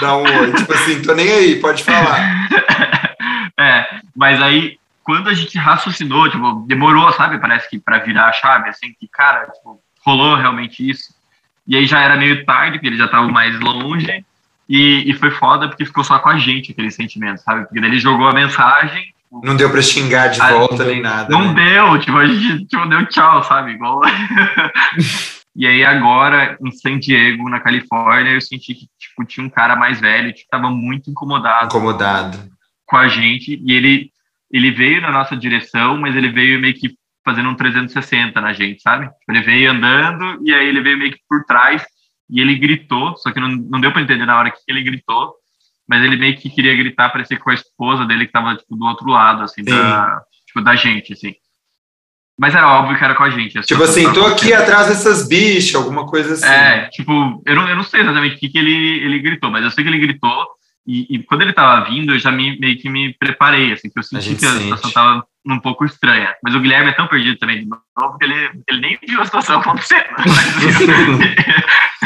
[0.00, 0.52] Dar um oi.
[0.54, 2.48] Tipo assim, tô nem aí, pode falar.
[3.60, 3.86] é,
[4.16, 7.38] mas aí, quando a gente raciocinou, tipo, demorou, sabe?
[7.38, 11.12] Parece que para virar a chave, assim, que, cara, tipo, rolou realmente isso.
[11.66, 14.24] E aí já era meio tarde, porque ele já tava mais longe.
[14.68, 17.64] E, e foi foda porque ficou só com a gente aquele sentimento, sabe?
[17.64, 19.02] Porque daí ele jogou a mensagem.
[19.02, 21.30] Tipo, não deu pra xingar de volta nem nada.
[21.30, 21.72] Não né?
[21.72, 23.72] deu, tipo, a gente tipo, deu tchau, sabe?
[23.72, 24.02] Igual.
[25.56, 29.74] e aí agora, em San Diego, na Califórnia, eu senti que tipo, tinha um cara
[29.74, 31.66] mais velho que tava muito incomodado.
[31.66, 32.38] Incomodado.
[32.86, 33.58] Com a gente.
[33.64, 34.10] E ele,
[34.50, 38.82] ele veio na nossa direção, mas ele veio meio que fazendo um 360 na gente,
[38.82, 39.08] sabe?
[39.28, 41.82] Ele veio andando e aí ele veio meio que por trás
[42.30, 45.34] e ele gritou, só que não, não deu para entender na hora que ele gritou,
[45.88, 48.84] mas ele meio que queria gritar, parecia com a esposa dele que tava tipo, do
[48.84, 51.34] outro lado, assim, da, tipo, da gente, assim.
[52.38, 53.58] Mas era óbvio que era com a gente.
[53.58, 56.46] Assim, tipo assim, tô aqui atrás dessas bichas, alguma coisa assim.
[56.46, 59.64] É, tipo, eu não, eu não sei exatamente o que, que ele, ele gritou, mas
[59.64, 60.46] eu sei que ele gritou,
[60.86, 63.98] e, e quando ele tava vindo, eu já me, meio que me preparei, assim, que
[63.98, 64.62] eu senti a que a sente.
[64.62, 66.34] situação tava um pouco estranha.
[66.42, 69.24] Mas o Guilherme é tão perdido também, de novo, que ele, ele nem viu a
[69.26, 70.02] situação acontecendo.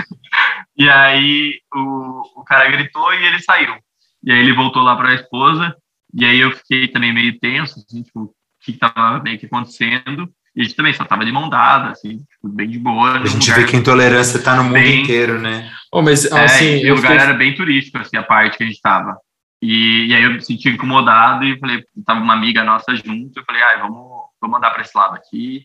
[0.82, 3.76] E aí o, o cara gritou e ele saiu.
[4.24, 5.76] E aí ele voltou lá para a esposa,
[6.12, 10.28] e aí eu fiquei também meio tenso, assim, tipo, o que estava meio que acontecendo.
[10.56, 13.20] E a gente também só tava de mão dada, assim, tipo, bem de boa.
[13.20, 15.02] A gente vê que a intolerância está no mundo bem...
[15.02, 15.70] inteiro, né?
[15.92, 17.26] Oh, mas, é, assim, e o lugar fiquei...
[17.26, 19.16] era bem turístico, assim, a parte que a gente tava.
[19.62, 23.44] E, e aí eu me senti incomodado e falei, tava uma amiga nossa junto, eu
[23.44, 25.64] falei, ai, vamos, vamos andar para esse lado aqui.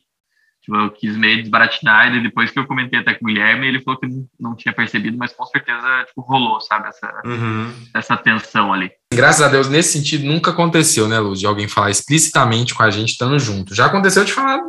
[0.68, 3.82] Tipo, eu quis meio desbaratinar e depois que eu comentei até com o Guilherme, ele
[3.82, 7.72] falou que não tinha percebido, mas com certeza tipo, rolou, sabe, essa, uhum.
[7.96, 8.92] essa tensão ali.
[9.14, 12.90] Graças a Deus, nesse sentido, nunca aconteceu, né, Luz, de alguém falar explicitamente com a
[12.90, 13.74] gente estando junto.
[13.74, 14.60] Já aconteceu de falar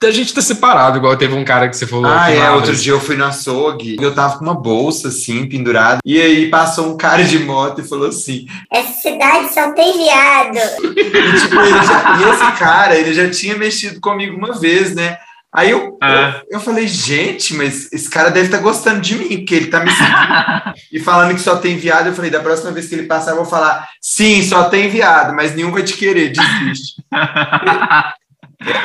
[0.00, 2.06] da gente ter separado, igual teve um cara que você falou.
[2.06, 6.00] Ah, é, outro dia eu fui no açougue, eu tava com uma bolsa, assim, pendurada,
[6.04, 10.58] e aí passou um cara de moto e falou assim, essa cidade só tem viado.
[11.12, 15.18] E, tipo, já, e esse cara, ele já tinha mexido comigo uma vez, né,
[15.54, 16.40] Aí eu, ah.
[16.48, 19.66] eu, eu, falei, gente, mas esse cara deve estar tá gostando de mim, porque ele
[19.66, 22.06] tá me seguindo e falando que só tem viado.
[22.06, 25.34] Eu falei, da próxima vez que ele passar, eu vou falar, sim, só tem viado,
[25.34, 27.02] mas nenhum vai te querer, desiste.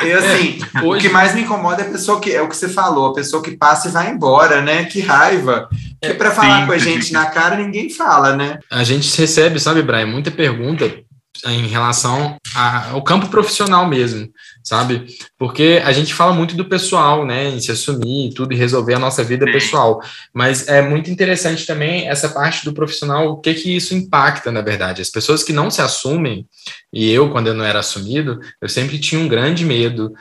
[0.04, 0.98] e, assim, é, hoje...
[0.98, 3.14] o que mais me incomoda é a pessoa que é o que você falou, a
[3.14, 4.84] pessoa que passa e vai embora, né?
[4.84, 5.70] Que raiva.
[6.02, 8.58] Que para falar sim, com a gente na cara, ninguém fala, né?
[8.70, 11.07] A gente recebe, sabe, Brian, muita pergunta
[11.46, 14.28] em relação ao campo profissional mesmo,
[14.62, 15.06] sabe?
[15.38, 18.94] Porque a gente fala muito do pessoal, né, em se assumir e tudo e resolver
[18.94, 23.54] a nossa vida pessoal, mas é muito interessante também essa parte do profissional, o que
[23.54, 25.02] que isso impacta, na verdade.
[25.02, 26.46] As pessoas que não se assumem,
[26.92, 30.12] e eu, quando eu não era assumido, eu sempre tinha um grande medo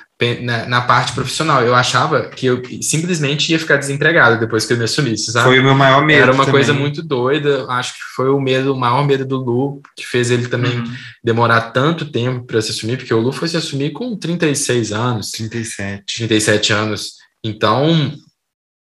[0.41, 1.61] na, na, parte profissional.
[1.63, 5.45] Eu achava que eu simplesmente ia ficar desempregado depois que eu me assumisse, sabe?
[5.45, 6.23] Foi o meu maior medo.
[6.23, 6.59] Era uma também.
[6.59, 7.65] coisa muito doida.
[7.69, 10.91] Acho que foi o medo, o maior medo do Lu, que fez ele também uhum.
[11.23, 15.31] demorar tanto tempo para se assumir, porque o Lu foi se assumir com 36 anos.
[15.31, 16.17] 37.
[16.17, 17.13] 37 anos.
[17.43, 18.13] Então.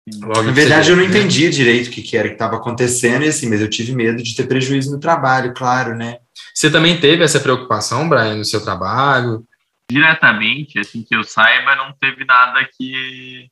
[0.07, 3.47] Na verdade, eu não entendia direito o que, que era que estava acontecendo, e assim,
[3.47, 6.17] mas eu tive medo de ter prejuízo no trabalho, claro, né?
[6.55, 9.45] Você também teve essa preocupação, Brian, no seu trabalho?
[9.91, 13.49] Diretamente, assim, que eu saiba, não teve nada que,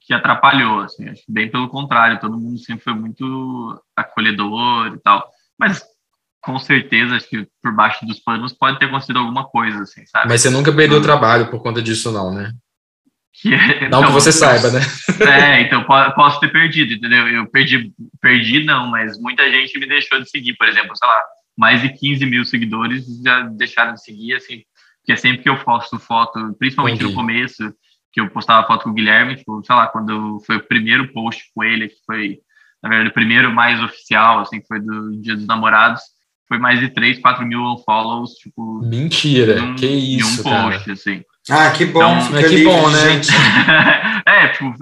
[0.00, 4.98] que atrapalhou, assim, acho que bem pelo contrário, todo mundo sempre foi muito acolhedor e
[4.98, 5.84] tal, mas
[6.46, 10.28] com certeza, acho que por baixo dos panos pode ter acontecido alguma coisa, assim, sabe?
[10.28, 12.52] Mas você nunca perdeu o trabalho por conta disso, não, né?
[13.32, 14.80] Que é, não, não que você saiba, né?
[15.20, 17.26] É, então posso ter perdido, entendeu?
[17.26, 21.20] Eu perdi, perdi não, mas muita gente me deixou de seguir, por exemplo, sei lá,
[21.56, 24.62] mais de 15 mil seguidores já deixaram de seguir, assim,
[25.06, 27.10] porque sempre que eu posto foto, principalmente Entendi.
[27.10, 27.72] no começo,
[28.12, 31.44] que eu postava foto com o Guilherme, tipo, sei lá, quando foi o primeiro post
[31.54, 32.40] com ele, que foi,
[32.82, 36.02] na verdade, o primeiro mais oficial, assim, que foi do Dia dos Namorados,
[36.48, 38.80] foi mais de 3, 4 mil follows, tipo...
[38.82, 40.92] Mentira, um, que isso, um post, cara.
[40.92, 41.22] assim.
[41.48, 43.12] Ah, que bom, então, é que bom, né?
[43.12, 43.28] Gente.
[44.26, 44.74] é, tipo,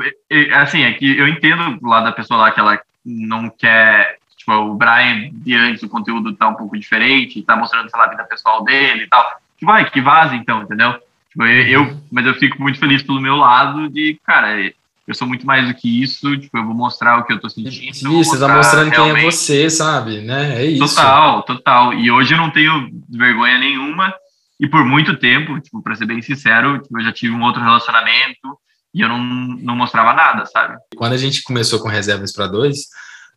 [0.54, 4.74] assim, é que eu entendo lá da pessoa lá que ela não quer, tipo, o
[4.74, 8.24] Brian de antes o conteúdo tá um pouco diferente, tá mostrando, sei lá, a vida
[8.24, 9.43] pessoal dele e tal.
[9.64, 10.94] Que vai, que vaza então, entendeu?
[11.31, 14.61] Tipo, eu, mas eu fico muito feliz pelo meu lado de, cara,
[15.07, 17.48] eu sou muito mais do que isso, tipo, eu vou mostrar o que eu tô
[17.48, 17.90] sentindo.
[17.90, 19.16] Isso, você tá mostrando realmente.
[19.16, 20.62] quem é você, sabe, né?
[20.62, 20.94] É isso.
[20.94, 21.94] Total, total.
[21.94, 24.14] E hoje eu não tenho vergonha nenhuma
[24.61, 27.62] e por muito tempo, tipo, para ser bem sincero, tipo, eu já tive um outro
[27.62, 28.59] relacionamento
[28.94, 30.77] e eu não, não mostrava nada, sabe?
[30.96, 32.87] Quando a gente começou com reservas para dois,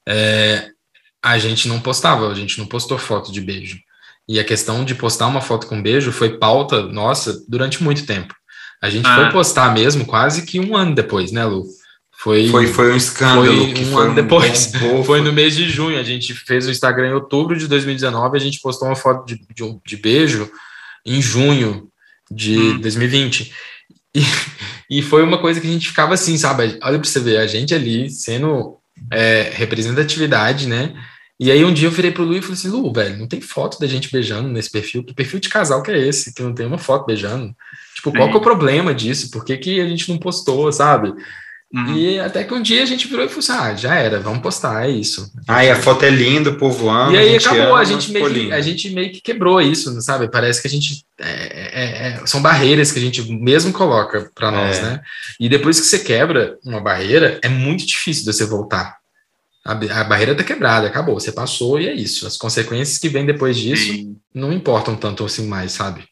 [0.08, 0.70] é,
[1.24, 3.78] a gente não postava, a gente não postou foto de beijo.
[4.28, 8.36] E a questão de postar uma foto com beijo foi pauta nossa durante muito tempo.
[8.82, 9.16] A gente ah.
[9.16, 11.66] foi postar mesmo quase que um ano depois, né, Lu?
[12.20, 13.46] Foi, foi, foi um escândalo.
[13.46, 14.72] Foi um foi ano um depois.
[15.06, 16.00] Foi no mês de junho.
[16.00, 18.36] A gente fez o Instagram em outubro de 2019.
[18.36, 20.50] A gente postou uma foto de, de, de beijo
[21.06, 21.88] em junho
[22.30, 22.80] de hum.
[22.80, 23.54] 2020.
[24.16, 24.22] E,
[24.90, 26.80] e foi uma coisa que a gente ficava assim, sabe?
[26.82, 28.78] Olha para você ver, a gente ali sendo
[29.12, 30.94] é, representatividade, né?
[31.40, 33.40] E aí um dia eu virei pro Lu e falei assim, Lu, velho, não tem
[33.40, 35.04] foto da gente beijando nesse perfil.
[35.04, 36.34] Que perfil de casal que é esse?
[36.34, 37.56] Que não tem uma foto beijando?
[37.96, 38.18] Tipo, Sim.
[38.18, 39.30] qual que é o problema disso?
[39.30, 41.14] Por que, que a gente não postou, sabe?
[41.74, 41.98] Uhum.
[41.98, 44.40] E até que um dia a gente virou e falou assim: ah, já era, vamos
[44.40, 45.30] postar, é isso.
[45.46, 47.12] Ah, e a foto é linda, o povo ama.
[47.12, 50.02] E aí a acabou, ama, a, gente meio que, a gente meio que quebrou isso,
[50.02, 50.32] sabe?
[50.32, 51.04] Parece que a gente.
[51.20, 54.82] É, é, é, são barreiras que a gente mesmo coloca para nós, é.
[54.82, 55.02] né?
[55.40, 58.97] E depois que você quebra uma barreira, é muito difícil de você voltar.
[59.68, 62.26] A, a barreira tá quebrada, acabou, você passou e é isso.
[62.26, 64.16] As consequências que vêm depois disso Sim.
[64.34, 66.08] não importam tanto assim mais, sabe?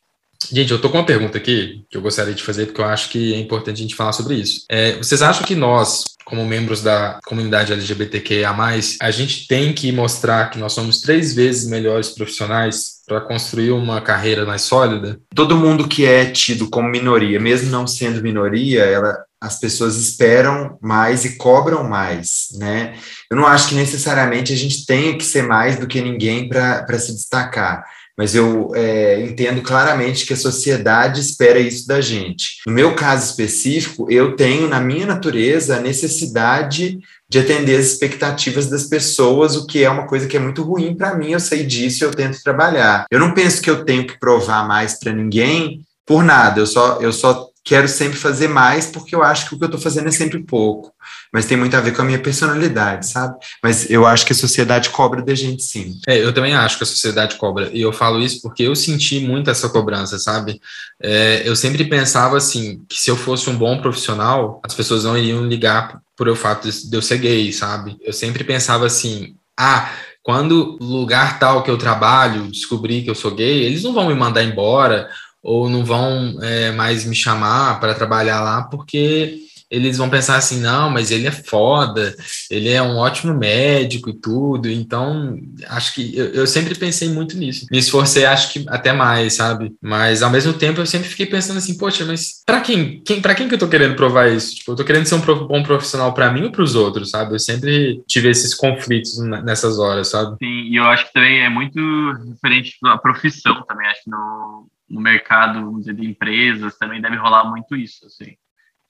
[0.52, 3.10] Gente, eu tô com uma pergunta aqui que eu gostaria de fazer, porque eu acho
[3.10, 4.66] que é importante a gente falar sobre isso.
[4.70, 8.56] É, vocês acham que nós, como membros da comunidade LGBTQIA,
[9.02, 14.02] a gente tem que mostrar que nós somos três vezes melhores profissionais para construir uma
[14.02, 15.20] carreira mais sólida?
[15.34, 20.78] Todo mundo que é tido como minoria, mesmo não sendo minoria, ela, as pessoas esperam
[20.82, 22.96] mais e cobram mais, né?
[23.30, 27.00] Eu não acho que necessariamente a gente tenha que ser mais do que ninguém para
[27.00, 27.84] se destacar
[28.18, 32.62] mas eu é, entendo claramente que a sociedade espera isso da gente.
[32.66, 38.68] No meu caso específico, eu tenho na minha natureza a necessidade de atender as expectativas
[38.68, 41.64] das pessoas, o que é uma coisa que é muito ruim para mim, eu sei
[41.64, 43.06] disso e eu tento trabalhar.
[43.12, 47.00] Eu não penso que eu tenho que provar mais para ninguém por nada, eu só,
[47.02, 50.08] eu só quero sempre fazer mais porque eu acho que o que eu estou fazendo
[50.08, 50.94] é sempre pouco.
[51.36, 53.36] Mas tem muito a ver com a minha personalidade, sabe?
[53.62, 56.00] Mas eu acho que a sociedade cobra da gente sim.
[56.08, 57.70] É, eu também acho que a sociedade cobra.
[57.74, 60.62] E eu falo isso porque eu senti muito essa cobrança, sabe?
[61.04, 65.18] É, eu sempre pensava assim, que se eu fosse um bom profissional, as pessoas não
[65.18, 67.98] iriam ligar por o fato de eu ser gay, sabe?
[68.00, 69.92] Eu sempre pensava assim, ah,
[70.24, 74.16] quando lugar tal que eu trabalho descobrir que eu sou gay, eles não vão me
[74.16, 75.10] mandar embora
[75.44, 79.44] ou não vão é, mais me chamar para trabalhar lá porque
[79.76, 82.16] eles vão pensar assim, não, mas ele é foda,
[82.50, 84.70] ele é um ótimo médico e tudo.
[84.70, 87.66] Então, acho que eu, eu, sempre pensei muito nisso.
[87.70, 89.74] Me esforcei, acho que até mais, sabe?
[89.82, 93.36] Mas ao mesmo tempo eu sempre fiquei pensando assim, poxa, mas para quem, quem para
[93.36, 94.56] quem que eu tô querendo provar isso?
[94.56, 97.34] Tipo, eu tô querendo ser um bom profissional para mim ou para os outros, sabe?
[97.34, 100.38] Eu sempre tive esses conflitos nessas horas, sabe?
[100.42, 101.80] Sim, e eu acho que também é muito
[102.26, 107.76] diferente da profissão também, acho que no no mercado de empresas também deve rolar muito
[107.76, 108.36] isso, assim,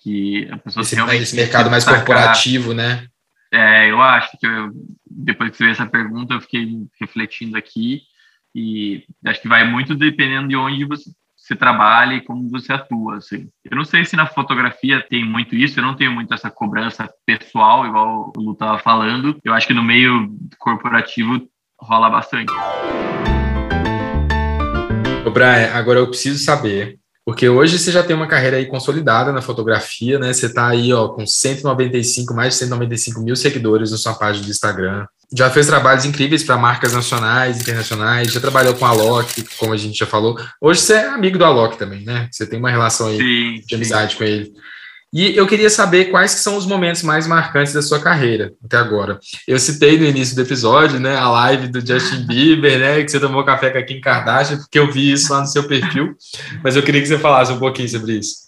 [0.05, 3.07] que a pessoa esse, esse mercado mais corporativo, né?
[3.51, 4.69] É, eu acho que eu,
[5.09, 6.67] depois que você essa pergunta eu fiquei
[7.01, 8.01] refletindo aqui
[8.53, 13.17] e acho que vai muito dependendo de onde você, você trabalha e como você atua,
[13.17, 13.49] assim.
[13.63, 17.11] Eu não sei se na fotografia tem muito isso, eu não tenho muito essa cobrança
[17.25, 19.39] pessoal, igual o Lu estava falando.
[19.43, 21.49] Eu acho que no meio corporativo
[21.81, 22.53] rola bastante.
[25.25, 29.31] Ô Brian, agora eu preciso saber, porque hoje você já tem uma carreira aí consolidada
[29.33, 30.31] na fotografia, né?
[30.31, 34.51] Você está aí, ó, com 195, mais de 195 mil seguidores na sua página do
[34.51, 35.07] Instagram.
[35.35, 39.77] Já fez trabalhos incríveis para marcas nacionais, internacionais, já trabalhou com a Alok, como a
[39.77, 40.39] gente já falou.
[40.61, 42.29] Hoje você é amigo do Alok também, né?
[42.31, 44.17] Você tem uma relação aí sim, de amizade sim.
[44.19, 44.53] com ele.
[45.15, 48.75] E eu queria saber quais que são os momentos mais marcantes da sua carreira até
[48.75, 49.17] agora.
[49.47, 53.17] Eu citei no início do episódio, né, a live do Justin Bieber, né, que você
[53.17, 56.13] tomou café com a Kim Kardashian, porque eu vi isso lá no seu perfil,
[56.61, 58.45] mas eu queria que você falasse um pouquinho sobre isso.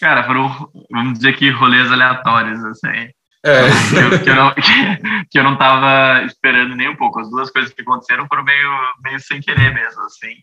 [0.00, 0.48] Cara, foram,
[0.90, 3.10] vamos dizer que rolês aleatórios, assim.
[3.44, 3.68] É.
[3.90, 4.54] Que, eu, que, eu não,
[5.30, 7.20] que, eu não tava esperando nem um pouco.
[7.20, 8.70] As duas coisas que aconteceram foram meio,
[9.04, 10.36] meio sem querer mesmo, assim.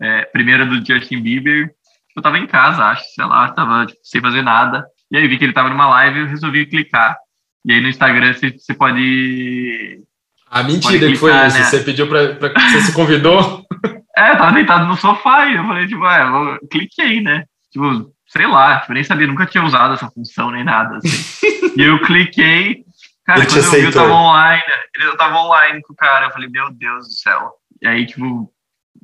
[0.00, 1.74] É, primeiro do Justin Bieber,
[2.16, 4.84] eu tava em casa, acho, sei lá, tava tipo, sem fazer nada.
[5.10, 7.16] E aí vi que ele tava numa live e eu resolvi clicar.
[7.64, 10.02] E aí no Instagram você, você pode.
[10.50, 11.58] Ah, mentira pode que foi isso.
[11.58, 11.64] Né?
[11.64, 12.52] Você pediu pra, pra.
[12.70, 13.64] Você se convidou?
[14.18, 17.44] É, tava deitado no sofá e eu falei, tipo, é, eu cliquei, né?
[17.70, 20.96] Tipo, sei lá, tipo, nem sabia, nunca tinha usado essa função nem nada.
[20.96, 21.74] Assim.
[21.76, 22.82] e eu cliquei,
[23.26, 24.62] cara, eu quando eu vi, eu tava online,
[25.00, 27.52] eu tava online com o cara, eu falei, meu Deus do céu.
[27.82, 28.50] E aí, tipo,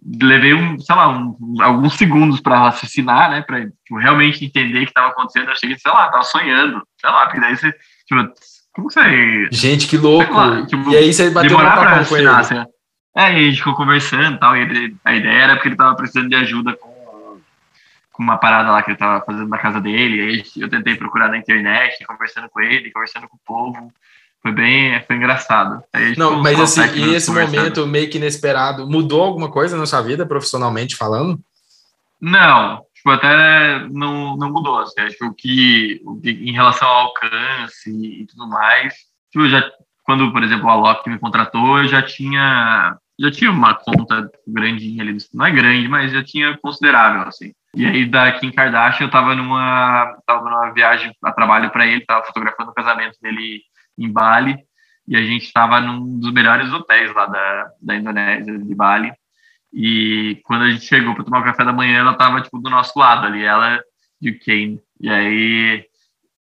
[0.05, 4.85] levei um, sei lá, um, alguns segundos para raciocinar, né, para tipo, realmente entender o
[4.85, 5.47] que estava acontecendo.
[5.47, 7.73] Eu achei que, sei lá, tava sonhando, sei lá, porque daí você,
[8.07, 8.33] tipo,
[8.73, 9.49] como você.
[9.53, 10.33] Gente, que louco!
[10.33, 12.65] Lá, tipo, e aí você bateu demorar pra raciocinar, assim,
[13.17, 15.95] É, e a gente ficou conversando tal, e ele, a ideia era porque ele tava
[15.95, 16.93] precisando de ajuda com
[18.13, 21.29] com uma parada lá que ele tava fazendo na casa dele, aí eu tentei procurar
[21.29, 23.93] na internet, conversando com ele, conversando com o povo,
[24.43, 25.83] foi bem, foi engraçado.
[26.19, 30.27] Não, mas assim, e esse momento meio que inesperado, mudou alguma coisa na sua vida,
[30.27, 31.39] profissionalmente falando?
[32.21, 37.91] Não, tipo, até não, não mudou, assim, acho que, o que em relação ao alcance
[37.91, 38.95] e, tudo mais,
[39.31, 39.63] tipo, já,
[40.03, 45.05] quando, por exemplo, o Alok me contratou, eu já tinha, já tinha uma conta grandinha
[45.05, 47.53] ali, não é grande, mas já tinha considerável, assim.
[47.75, 52.05] E aí, da Kim Kardashian, eu tava numa, tava numa viagem a trabalho para ele,
[52.05, 53.63] tava fotografando o casamento dele
[54.05, 54.57] em Bali,
[55.07, 59.13] e a gente estava num dos melhores hotéis lá da, da Indonésia, de Bali.
[59.73, 62.71] E quando a gente chegou para tomar o café da manhã, ela tava tipo do
[62.71, 63.81] nosso lado ali, ela
[64.21, 64.81] de Kane.
[65.01, 65.85] E aí,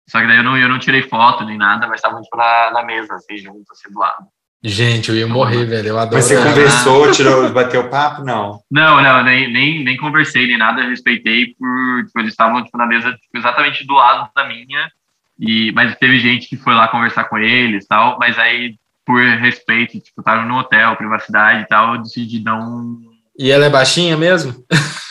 [0.08, 2.72] só que daí eu não, eu não tirei foto nem nada, mas estávamos tipo, na,
[2.72, 4.26] na mesa, assim, junto, assim, do lado.
[4.64, 5.90] Gente, eu ia morrer, velho.
[5.90, 6.16] Eu adoro.
[6.16, 8.24] Mas você conversou, tirou, bateu papo?
[8.24, 8.60] Não.
[8.72, 12.06] Não, não, nem, nem, nem conversei, nem nada, respeitei por.
[12.06, 14.92] Tipo, eles estavam tipo, na mesa tipo, exatamente do lado da minha.
[15.40, 20.00] E, mas teve gente que foi lá conversar com eles tal, mas aí, por respeito,
[20.00, 22.98] tipo, tava no hotel, privacidade e tal, eu decidi não.
[23.38, 24.56] E ela é baixinha mesmo?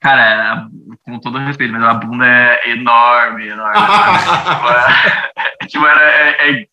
[0.00, 0.66] Cara,
[1.02, 3.74] com todo respeito, mas a bunda é enorme, enorme.
[3.80, 6.66] tipo, é, tipo, é, é, é,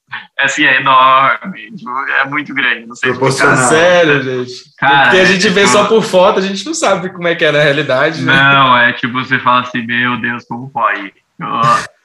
[0.43, 3.69] assim, é enorme, tipo, é muito grande, não sei Proporcional.
[3.69, 4.75] Sério, gente.
[4.77, 7.33] Cara, Porque a gente vê tipo, só por foto, a gente não sabe como é
[7.33, 8.33] que é na realidade, né?
[8.33, 11.13] Não, é tipo, você fala assim, meu Deus, como pode?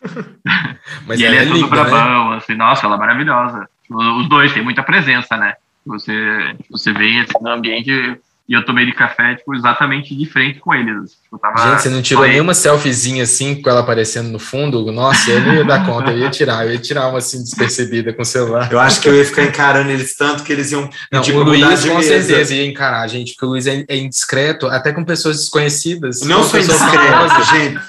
[1.06, 2.36] Mas e ele é, é tudo linda, brabão, né?
[2.36, 3.68] assim, nossa, ela é maravilhosa.
[3.90, 5.54] Os dois têm muita presença, né?
[5.86, 10.60] Você, você vê assim, no ambiente e eu tomei de café, tipo, exatamente de frente
[10.60, 11.16] com eles.
[11.20, 11.68] Tipo, tava...
[11.68, 12.30] Gente, você não tirou Foi...
[12.30, 14.92] nenhuma selfiezinha assim com ela aparecendo no fundo?
[14.92, 18.12] Nossa, eu não ia dar conta, eu ia tirar, eu ia tirar uma assim despercebida
[18.12, 18.70] com o celular.
[18.70, 20.88] Eu acho que eu ia ficar encarando eles tanto que eles iam.
[21.10, 24.68] Não, tipo, o Luiz com certeza ia encarar, gente, porque o Luiz é, é indiscreto,
[24.68, 26.22] até com pessoas desconhecidas.
[26.22, 27.80] Não sou indiscreto, gente.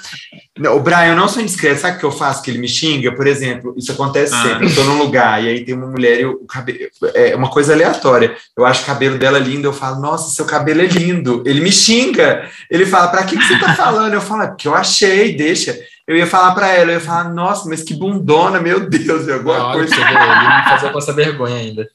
[0.74, 1.80] O Brian, eu não sou indiscreto.
[1.80, 3.12] Sabe o que eu faço que ele me xinga?
[3.12, 4.42] Por exemplo, isso acontece ah.
[4.42, 4.66] sempre.
[4.68, 6.78] Eu tô num lugar e aí tem uma mulher e o cabelo.
[7.14, 8.36] É uma coisa aleatória.
[8.56, 9.68] Eu acho o cabelo dela lindo.
[9.68, 11.42] Eu falo, nossa, seu cabelo é lindo.
[11.46, 12.48] Ele me xinga.
[12.70, 14.14] Ele fala, pra que, que você tá falando?
[14.14, 15.78] Eu falo, é porque eu achei, deixa.
[16.06, 19.34] Eu ia falar para ela, eu ia falar, nossa, mas que bundona, meu Deus, é
[19.34, 19.94] alguma não, coisa.
[19.94, 21.86] Você ele me fazer passar vergonha ainda.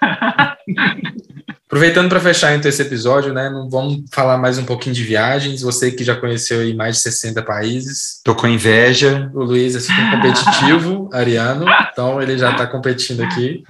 [1.68, 3.50] Aproveitando para fechar então esse episódio, né?
[3.68, 5.60] Vamos falar mais um pouquinho de viagens.
[5.60, 8.22] Você que já conheceu aí mais de 60 países.
[8.24, 9.30] Tô com inveja.
[9.34, 13.62] O Luiz é super competitivo, ariano, então ele já está competindo aqui.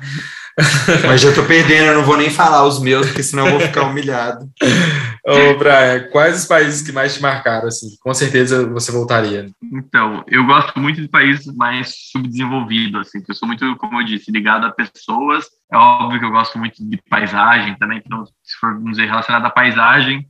[1.06, 3.60] Mas já tô perdendo, eu não vou nem falar os meus, porque senão eu vou
[3.60, 4.50] ficar humilhado.
[5.24, 7.96] Ô, Brian, quais os países que mais te marcaram, assim?
[8.00, 9.50] Com certeza você voltaria.
[9.62, 14.04] Então, eu gosto muito de países mais subdesenvolvidos, assim, que eu sou muito, como eu
[14.04, 15.46] disse, ligado a pessoas.
[15.72, 19.44] É óbvio que eu gosto muito de paisagem também, então, se for, vamos dizer, relacionado
[19.44, 20.26] à paisagem,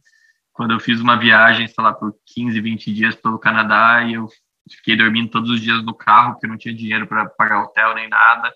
[0.53, 4.29] quando eu fiz uma viagem, sei lá, por 15, 20 dias pelo Canadá, e eu
[4.77, 7.95] fiquei dormindo todos os dias no carro, porque eu não tinha dinheiro para pagar hotel
[7.95, 8.53] nem nada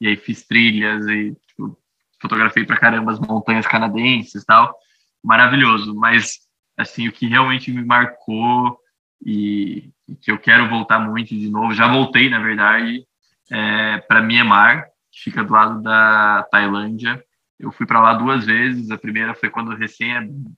[0.00, 1.76] e aí fiz trilhas e tipo,
[2.20, 4.74] fotografei pra caramba as montanhas canadenses e tal.
[5.22, 6.38] Maravilhoso, mas
[6.76, 8.78] assim, o que realmente me marcou
[9.24, 13.06] e, e que eu quero voltar muito de novo, já voltei, na verdade,
[13.50, 17.22] é, para Myanmar, que fica do lado da Tailândia.
[17.58, 18.90] Eu fui para lá duas vezes.
[18.90, 20.12] A primeira foi quando recém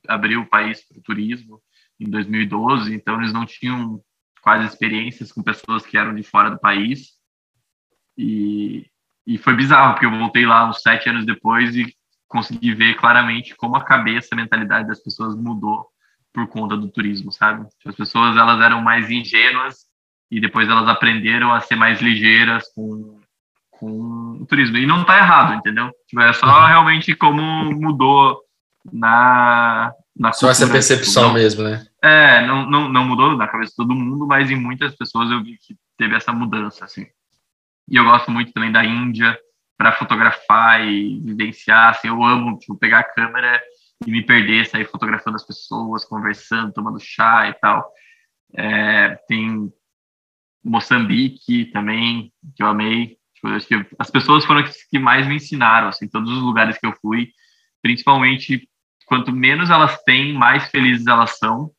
[0.07, 1.61] abriu o país para o turismo,
[1.99, 2.93] em 2012.
[2.93, 4.01] Então, eles não tinham
[4.41, 7.17] quase experiências com pessoas que eram de fora do país.
[8.17, 8.85] E,
[9.25, 11.93] e foi bizarro, porque eu voltei lá uns sete anos depois e
[12.27, 15.87] consegui ver claramente como a cabeça, a mentalidade das pessoas mudou
[16.33, 17.67] por conta do turismo, sabe?
[17.77, 19.85] Tipo, as pessoas, elas eram mais ingênuas
[20.31, 23.19] e depois elas aprenderam a ser mais ligeiras com,
[23.69, 24.77] com o turismo.
[24.77, 25.91] E não tá errado, entendeu?
[26.07, 26.65] Tipo, é só uhum.
[26.65, 28.39] realmente como mudou
[28.91, 31.85] na, na Só essa percepção mesmo, né?
[32.01, 35.43] É, não, não, não mudou na cabeça de todo mundo, mas em muitas pessoas eu
[35.43, 37.05] vi que teve essa mudança, assim.
[37.89, 39.37] E eu gosto muito também da Índia
[39.77, 43.61] para fotografar e vivenciar, assim, eu amo tipo, pegar a câmera
[44.05, 47.89] e me perder, sair fotografando as pessoas, conversando, tomando chá e tal.
[48.55, 49.71] É, tem
[50.63, 53.17] Moçambique também, que eu amei.
[53.35, 56.77] Tipo, acho que as pessoas foram as que mais me ensinaram, assim, todos os lugares
[56.77, 57.29] que eu fui,
[57.81, 58.67] principalmente
[59.05, 61.71] quanto menos elas têm, mais felizes elas são.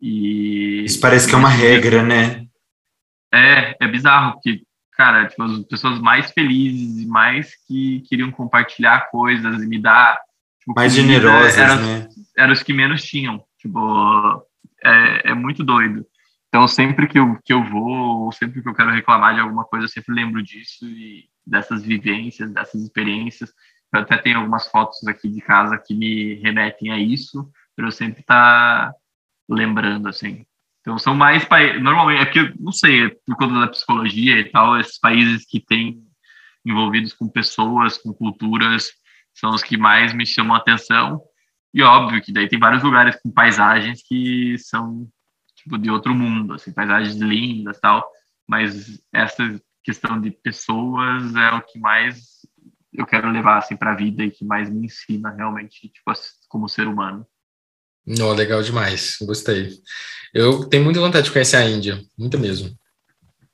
[0.00, 2.46] E isso parece que é uma regra, né?
[3.32, 4.62] É, é bizarro porque,
[5.00, 10.20] cara, tipo, as pessoas mais felizes e mais que queriam compartilhar coisas e me dar
[10.58, 12.08] tipo, mais generosas, eram, né?
[12.36, 13.42] Eram os que menos tinham.
[13.58, 14.46] Tipo,
[14.84, 16.04] é, é muito doido.
[16.48, 19.64] Então, sempre que eu, que eu vou, ou sempre que eu quero reclamar de alguma
[19.64, 23.50] coisa, eu sempre lembro disso e dessas vivências, dessas experiências.
[23.94, 27.90] Eu até tenho algumas fotos aqui de casa que me remetem a isso, para eu
[27.90, 28.94] sempre estar tá
[29.48, 30.44] lembrando, assim.
[30.80, 31.82] Então, são mais países.
[31.82, 35.60] Normalmente, é que, não sei, é por conta da psicologia e tal, esses países que
[35.60, 36.02] têm
[36.64, 38.88] envolvidos com pessoas, com culturas,
[39.34, 41.20] são os que mais me chamam a atenção.
[41.72, 45.08] E óbvio que daí tem vários lugares com paisagens que são
[45.54, 48.06] tipo de outro mundo, assim, paisagens lindas tal,
[48.48, 52.40] mas essa questão de pessoas é o que mais
[52.92, 56.12] eu quero levar assim para a vida e que mais me ensina realmente tipo
[56.48, 57.26] como ser humano.
[58.06, 59.70] Não, legal demais, gostei.
[60.32, 62.70] Eu tenho muita vontade de conhecer a Índia, muito mesmo.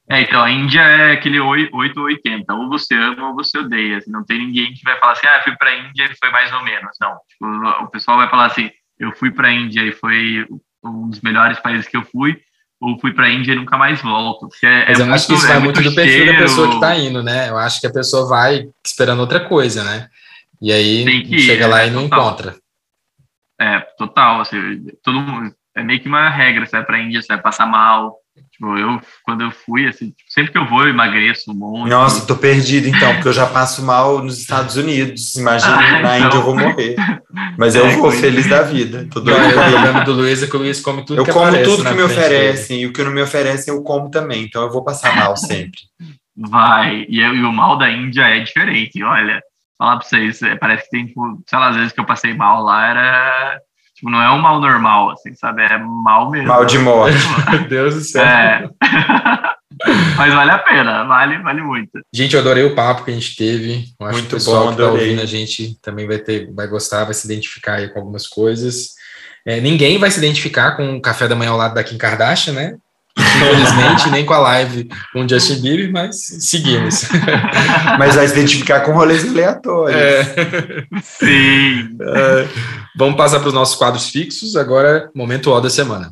[0.08, 3.98] É, então, a Índia é aquele 8 ou 80, ou você ama ou você odeia.
[3.98, 6.30] Assim, não tem ninguém que vai falar assim, ah, fui para a Índia e foi
[6.30, 6.96] mais ou menos.
[7.00, 7.46] Não, tipo,
[7.84, 10.46] o pessoal vai falar assim, eu fui para a Índia e foi
[10.84, 12.36] um dos melhores países que eu fui,
[12.80, 14.48] ou fui para a Índia e nunca mais volto.
[14.62, 16.32] É, Mas é eu muito, acho que isso vai é muito do perfil cheiro...
[16.32, 17.48] da pessoa que está indo, né?
[17.48, 20.08] Eu acho que a pessoa vai esperando outra coisa, né?
[20.62, 22.20] E aí chega lá é, e não total.
[22.20, 22.65] encontra.
[23.60, 24.40] É, total.
[24.40, 27.42] Assim, todo mundo, é meio que uma regra, você vai para a Índia, você vai
[27.42, 28.18] passar mal,
[28.52, 31.90] Tipo, eu, quando eu fui, assim, tipo, sempre que eu vou, eu emagreço um monte.
[31.90, 35.36] Nossa, tô perdido então, porque eu já passo mal nos Estados Unidos.
[35.36, 36.26] Imagina, ah, na então...
[36.26, 36.96] Índia eu vou morrer.
[37.58, 39.06] Mas eu é, vou feliz da vida.
[39.10, 39.46] Tô doido.
[39.46, 41.94] o problema do Luiz é que o Luiz come tudo eu que como tudo que
[41.94, 44.44] me oferecem, e o que não me oferecem eu como também.
[44.44, 45.80] Então eu vou passar mal sempre.
[46.34, 47.06] Vai.
[47.08, 49.02] E, eu, e o mal da Índia é diferente.
[49.02, 49.42] Olha,
[49.78, 52.34] falar pra vocês, é, parece que tem, tipo, sei lá, às vezes que eu passei
[52.34, 53.60] mal lá era
[53.96, 55.62] Tipo, não é um mal normal, assim, sabe?
[55.62, 56.48] É mal mesmo.
[56.48, 57.16] Mal de morte.
[57.50, 58.22] Meu Deus do céu.
[58.22, 58.68] É.
[60.16, 62.00] Mas vale a pena, vale, vale muito.
[62.12, 63.84] Gente, eu adorei o papo que a gente teve.
[63.98, 66.52] Eu acho muito que o pessoal bom, que tá ouvindo a gente também vai ter,
[66.54, 68.90] vai gostar, vai se identificar aí com algumas coisas.
[69.46, 72.52] É, ninguém vai se identificar com o café da manhã ao lado da Kim Kardashian,
[72.52, 72.76] né?
[73.18, 77.08] Infelizmente, nem com a live com o Justin Bieber, mas seguimos.
[77.98, 79.98] mas vai se identificar com rolês aleatórios.
[79.98, 80.22] É.
[81.02, 81.96] Sim.
[82.00, 82.48] É.
[82.94, 84.56] Vamos passar para os nossos quadros fixos.
[84.56, 86.10] Agora, momento O da semana.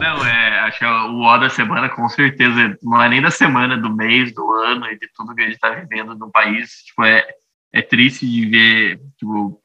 [0.00, 3.30] Não, é, acho que é o O da semana, com certeza, não é nem da
[3.30, 6.84] semana, do mês, do ano e de tudo que a gente está vivendo no país.
[6.86, 7.24] Tipo, é,
[7.72, 9.60] é triste de ver tipo,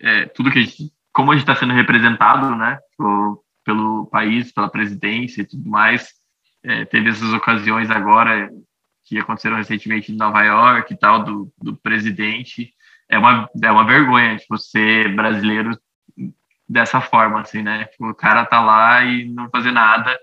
[0.00, 4.52] é, tudo que a gente, como a gente está sendo representado, né, pelo, pelo, país,
[4.52, 6.08] pela presidência e tudo mais.
[6.62, 8.50] É, teve essas ocasiões agora
[9.04, 12.72] que aconteceram recentemente em Nova York e tal do, do presidente.
[13.08, 15.78] É uma é uma vergonha tipo, ser brasileiro
[16.68, 17.84] dessa forma, assim, né?
[17.84, 20.18] Tipo, o cara tá lá e não fazer nada.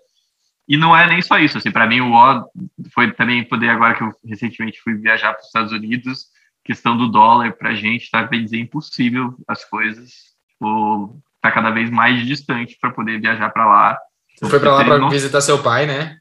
[0.67, 2.49] E não é nem só isso, assim, para mim o O
[2.93, 6.25] foi também poder agora que eu recentemente fui viajar para os Estados Unidos,
[6.64, 10.11] questão do dólar para a gente está bem dizer impossível as coisas.
[10.49, 13.99] Tipo, tá cada vez mais distante para poder viajar para lá.
[14.36, 16.18] Você foi para lá para visitar seu pai, né?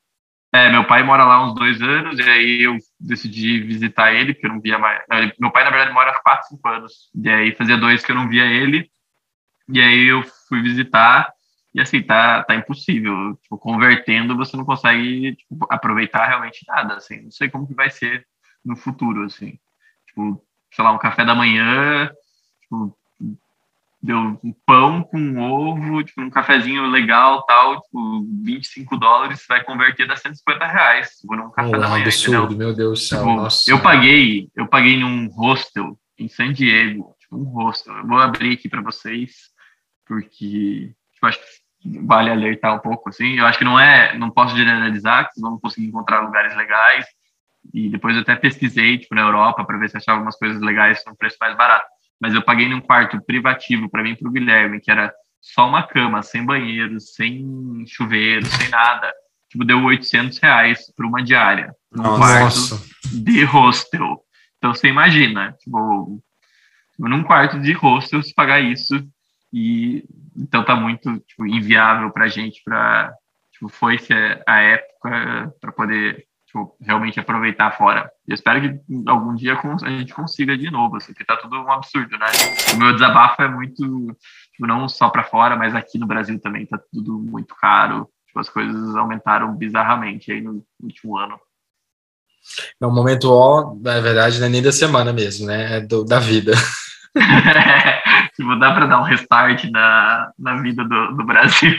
[0.55, 4.47] É, meu pai mora lá uns dois anos, e aí eu decidi visitar ele, porque
[4.47, 5.01] eu não via mais.
[5.41, 7.11] Meu pai, na verdade, mora há quatro, cinco anos.
[7.15, 8.91] E aí fazia dois que eu não via ele.
[9.69, 11.33] E aí eu fui visitar,
[11.75, 13.35] e assim, tá, tá impossível.
[13.43, 17.23] Tipo, convertendo, você não consegue tipo, aproveitar realmente nada, assim.
[17.23, 18.27] Não sei como que vai ser
[18.63, 19.59] no futuro, assim
[20.13, 22.11] tipo, sei lá, um café da manhã,
[22.61, 22.97] tipo,
[24.03, 30.11] deu um pão com ovo, tipo, um cafezinho legal, tal, tipo, 25 dólares, vai converter
[30.11, 32.05] a 150 reais, tipo, num café oh, da manhã.
[32.05, 32.69] absurdo, entendeu?
[32.69, 33.71] meu Deus do céu, tipo, nossa.
[33.71, 37.95] Eu paguei, eu paguei num hostel em San Diego, tipo, um hostel.
[37.95, 39.33] Eu vou abrir aqui para vocês,
[40.07, 43.39] porque tipo, acho que vale alertar um pouco, assim.
[43.39, 47.07] Eu acho que não é, não posso generalizar, que vocês vão conseguir encontrar lugares legais,
[47.73, 51.03] e depois eu até pesquisei, tipo, na Europa, para ver se achava algumas coisas legais
[51.05, 51.87] com preço mais barato.
[52.21, 55.69] Mas eu paguei num quarto privativo para mim e para o Guilherme, que era só
[55.69, 59.13] uma cama, sem banheiro, sem chuveiro, sem nada.
[59.51, 61.75] Tipo, deu 800 reais por uma diária.
[61.93, 62.77] Um Nossa.
[62.77, 64.25] quarto de hostel.
[64.57, 66.23] Então você imagina, tipo,
[66.99, 69.05] num quarto de hostel se pagar isso
[69.53, 70.05] e
[70.37, 73.13] então tá muito tipo, inviável para a gente para
[73.53, 73.99] tipo, foi
[74.47, 78.13] a época para poder tipo, realmente aproveitar fora.
[78.29, 81.73] Eu espero que algum dia a gente consiga de novo, assim, porque tá tudo um
[81.73, 82.27] absurdo, né?
[82.75, 83.83] O meu desabafo é muito,
[84.53, 88.07] tipo, não só para fora, mas aqui no Brasil também tá tudo muito caro.
[88.27, 91.41] Tipo, as coisas aumentaram bizarramente aí no último ano.
[92.81, 95.79] É um momento ó, na verdade, não é nem da semana mesmo, né?
[95.79, 96.53] É do, da vida.
[98.35, 101.77] tipo, dá para dar um restart na, na vida do, do Brasil.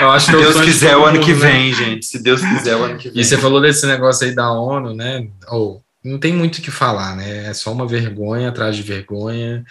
[0.00, 1.38] Eu acho que Se Deus quiser o ano que né?
[1.38, 2.06] vem, gente.
[2.06, 3.20] Se Deus quiser o ano que vem.
[3.20, 5.26] E você falou desse negócio aí da ONU, né?
[5.48, 7.46] Ou oh, não tem muito o que falar, né?
[7.46, 9.64] É só uma vergonha atrás de vergonha.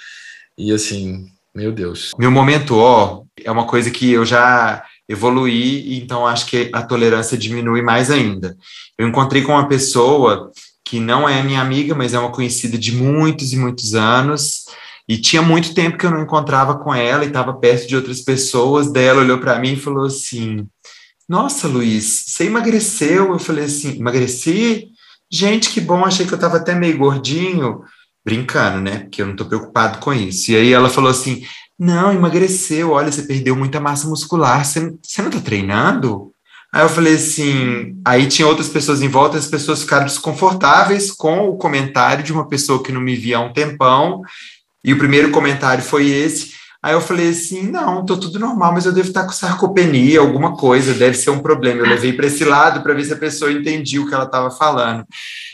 [0.58, 2.12] E assim, meu Deus.
[2.18, 7.38] Meu momento ó é uma coisa que eu já evoluí, então acho que a tolerância
[7.38, 8.56] diminui mais ainda.
[8.98, 10.52] Eu encontrei com uma pessoa
[10.90, 14.66] que não é minha amiga, mas é uma conhecida de muitos e muitos anos.
[15.08, 18.22] E tinha muito tempo que eu não encontrava com ela e estava perto de outras
[18.22, 18.92] pessoas.
[18.92, 20.68] Daí ela olhou para mim e falou assim:
[21.28, 23.34] Nossa, Luiz, você emagreceu?
[23.34, 24.88] Eu falei assim: Emagreci?
[25.32, 27.82] Gente, que bom, achei que eu estava até meio gordinho.
[28.26, 29.00] Brincando, né?
[29.00, 30.52] Porque eu não estou preocupado com isso.
[30.52, 31.44] E aí ela falou assim:
[31.78, 32.92] Não, emagreceu.
[32.92, 34.66] Olha, você perdeu muita massa muscular.
[34.66, 36.34] Você, não está treinando?
[36.72, 41.50] Aí eu falei assim, aí tinha outras pessoas em volta, as pessoas ficaram desconfortáveis com
[41.50, 44.22] o comentário de uma pessoa que não me via há um tempão,
[44.84, 46.59] e o primeiro comentário foi esse.
[46.82, 50.56] Aí eu falei assim: não, tô tudo normal, mas eu devo estar com sarcopenia, alguma
[50.56, 51.82] coisa, deve ser um problema.
[51.82, 54.50] Eu levei para esse lado para ver se a pessoa entendia o que ela estava
[54.50, 55.06] falando.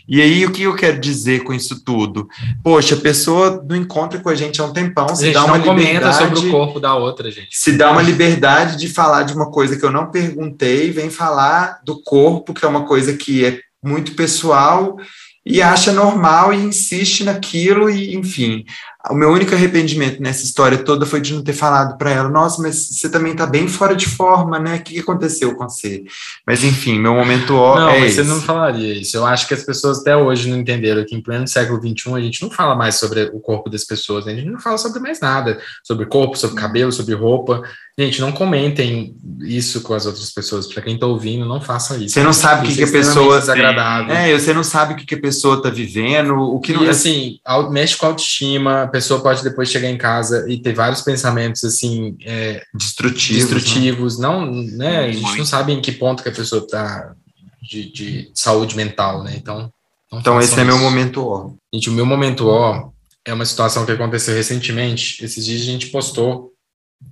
[0.07, 2.27] E aí, o que eu quero dizer com isso tudo?
[2.63, 6.15] Poxa, a pessoa não encontra com a gente há um tempão, se dá uma liberdade.
[6.15, 7.57] sobre o corpo da outra, gente.
[7.57, 11.79] Se dá uma liberdade de falar de uma coisa que eu não perguntei, vem falar
[11.83, 14.95] do corpo, que é uma coisa que é muito pessoal
[15.43, 18.65] e acha normal e insiste naquilo e enfim
[19.09, 22.61] o meu único arrependimento nessa história toda foi de não ter falado para ela, nossa,
[22.61, 24.77] mas você também está bem fora de forma, né?
[24.77, 26.03] O que aconteceu com você?
[26.45, 28.23] Mas enfim, meu momento ó Não, é mas esse.
[28.23, 29.15] você não falaria isso.
[29.15, 32.21] Eu acho que as pessoas até hoje não entenderam que em pleno século XXI a
[32.21, 34.33] gente não fala mais sobre o corpo das pessoas, né?
[34.33, 37.61] a gente não fala sobre mais nada, sobre corpo, sobre cabelo, sobre roupa.
[37.97, 40.67] Gente, não comentem isso com as outras pessoas.
[40.67, 42.15] Para quem está ouvindo, não faça isso.
[42.15, 43.39] Você não sabe o que, que a pessoa.
[43.39, 44.13] Desagradável.
[44.13, 46.89] É, você não sabe o que, que a pessoa está vivendo, o que e, não.
[46.89, 47.39] assim,
[47.71, 52.17] mexe com a autoestima, pessoa pode depois chegar em casa e ter vários pensamentos assim
[52.23, 54.17] é, destrutivos, destrutivos.
[54.17, 54.25] Né?
[54.25, 54.99] não, né?
[54.99, 57.13] A gente não sabe em que ponto que a pessoa está
[57.61, 59.33] de, de, saúde mental, né?
[59.35, 59.69] Então,
[60.13, 60.59] então esse isso.
[60.61, 61.51] é meu momento ó.
[61.73, 62.89] Gente, o meu momento ó
[63.25, 65.21] é uma situação que aconteceu recentemente.
[65.25, 66.53] Esses dias a gente postou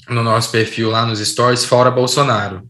[0.08, 2.64] no nosso perfil lá nos stories fora Bolsonaro.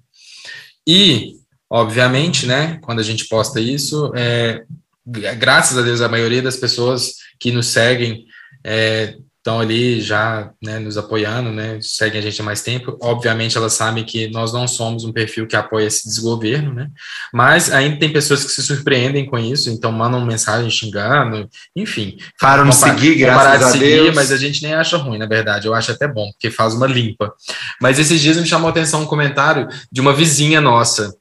[0.88, 1.36] E,
[1.70, 4.64] obviamente, né, quando a gente posta isso, é,
[5.06, 8.26] graças a Deus, a maioria das pessoas que nos seguem
[8.64, 12.98] é, estão ali já né, nos apoiando, né, seguem a gente há mais tempo.
[13.02, 16.88] Obviamente, elas sabem que nós não somos um perfil que apoia esse desgoverno, né,
[17.34, 22.18] mas ainda tem pessoas que se surpreendem com isso, então mandam mensagem xingando, enfim.
[22.40, 24.16] Param de seguir, graças a seguir, Deus.
[24.16, 26.88] Mas a gente nem acha ruim, na verdade, eu acho até bom, porque faz uma
[26.88, 27.34] limpa.
[27.82, 31.14] Mas esses dias me chamou a atenção um comentário de uma vizinha nossa,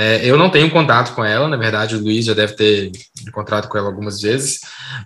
[0.00, 2.92] é, eu não tenho contato com ela, na verdade, o Luiz já deve ter
[3.26, 4.60] encontrado com ela algumas vezes,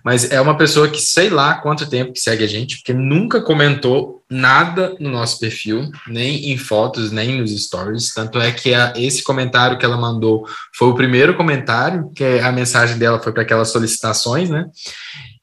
[0.05, 3.41] mas é uma pessoa que sei lá quanto tempo que segue a gente, porque nunca
[3.41, 8.13] comentou nada no nosso perfil, nem em fotos, nem nos stories.
[8.13, 12.51] Tanto é que a, esse comentário que ela mandou foi o primeiro comentário, que a
[12.51, 14.67] mensagem dela foi para aquelas solicitações, né?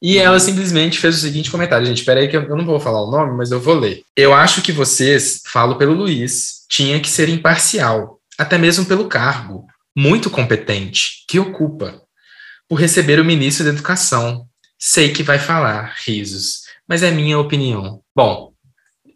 [0.01, 2.79] E ela simplesmente fez o seguinte comentário, gente, espera aí que eu, eu não vou
[2.79, 4.03] falar o nome, mas eu vou ler.
[4.17, 9.67] Eu acho que vocês, falo pelo Luiz, tinha que ser imparcial até mesmo pelo cargo
[9.95, 12.01] muito competente que ocupa,
[12.67, 14.47] por receber o ministro da Educação.
[14.79, 18.01] Sei que vai falar, risos, mas é minha opinião.
[18.17, 18.53] Bom,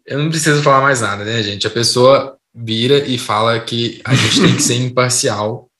[0.05, 1.65] eu não preciso falar mais nada, né, gente?
[1.65, 5.71] A pessoa vira e fala que a gente tem que ser imparcial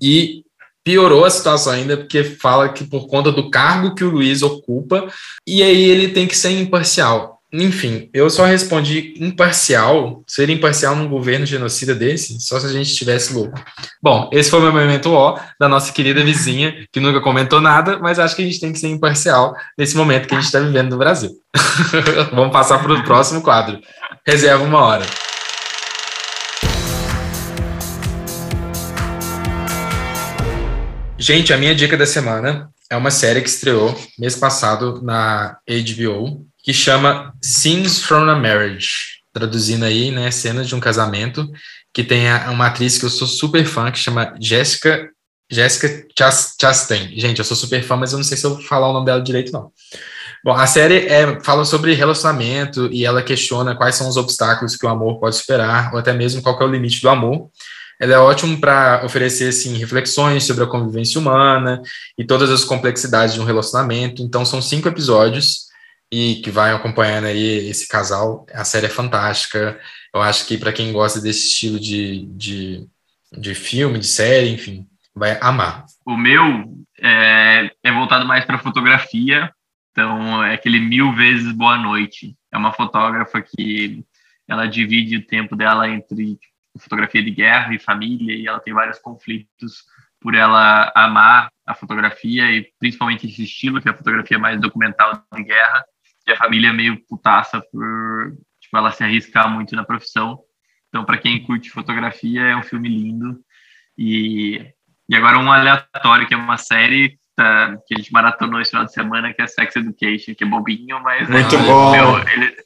[0.00, 0.42] e
[0.82, 5.12] piorou a situação ainda porque fala que por conta do cargo que o Luiz ocupa
[5.46, 7.37] e aí ele tem que ser imparcial.
[7.50, 10.22] Enfim, eu só respondi imparcial.
[10.26, 13.58] Ser imparcial num governo genocida desse, só se a gente estivesse louco.
[14.02, 17.98] Bom, esse foi o meu momento ó da nossa querida vizinha, que nunca comentou nada,
[17.98, 20.60] mas acho que a gente tem que ser imparcial nesse momento que a gente está
[20.60, 21.30] vivendo no Brasil.
[22.32, 23.80] Vamos passar para o próximo quadro.
[24.26, 25.06] Reserva uma hora.
[31.16, 36.46] Gente, a minha dica da semana é uma série que estreou mês passado na HBO,
[36.68, 38.90] que chama Scenes from a Marriage,
[39.32, 41.50] traduzindo aí, né, cenas de um casamento,
[41.94, 45.08] que tem uma atriz que eu sou super fã, que chama Jessica
[45.50, 46.06] Jessica
[46.60, 47.18] Chastain.
[47.18, 49.06] Gente, eu sou super fã, mas eu não sei se eu vou falar o nome
[49.06, 49.72] dela direito, não.
[50.44, 54.84] Bom, a série é, fala sobre relacionamento e ela questiona quais são os obstáculos que
[54.84, 57.48] o amor pode superar, ou até mesmo qual é o limite do amor.
[57.98, 61.80] Ela é ótima para oferecer assim, reflexões sobre a convivência humana
[62.18, 64.20] e todas as complexidades de um relacionamento.
[64.20, 65.67] Então, são cinco episódios
[66.10, 68.46] e que vai acompanhando aí esse casal.
[68.52, 69.78] A série é fantástica.
[70.14, 72.88] Eu acho que para quem gosta desse estilo de, de,
[73.32, 75.84] de filme, de série, enfim, vai amar.
[76.04, 76.64] O meu
[77.00, 79.52] é, é voltado mais para fotografia,
[79.92, 82.34] então é aquele mil vezes boa noite.
[82.50, 84.04] É uma fotógrafa que
[84.46, 86.38] ela divide o tempo dela entre
[86.78, 89.84] fotografia de guerra e família e ela tem vários conflitos
[90.20, 95.22] por ela amar a fotografia e principalmente esse estilo que é a fotografia mais documental
[95.34, 95.84] de guerra
[96.28, 100.38] e a família é meio putaça por tipo, ela se arriscar muito na profissão.
[100.88, 103.38] Então, para quem curte fotografia, é um filme lindo.
[103.96, 104.62] E,
[105.08, 108.84] e agora um aleatório, que é uma série tá, que a gente maratonou esse final
[108.84, 111.28] de semana, que é Sex Education, que é bobinho, mas...
[111.28, 111.92] Muito é, bom!
[111.92, 112.56] Meu, ele,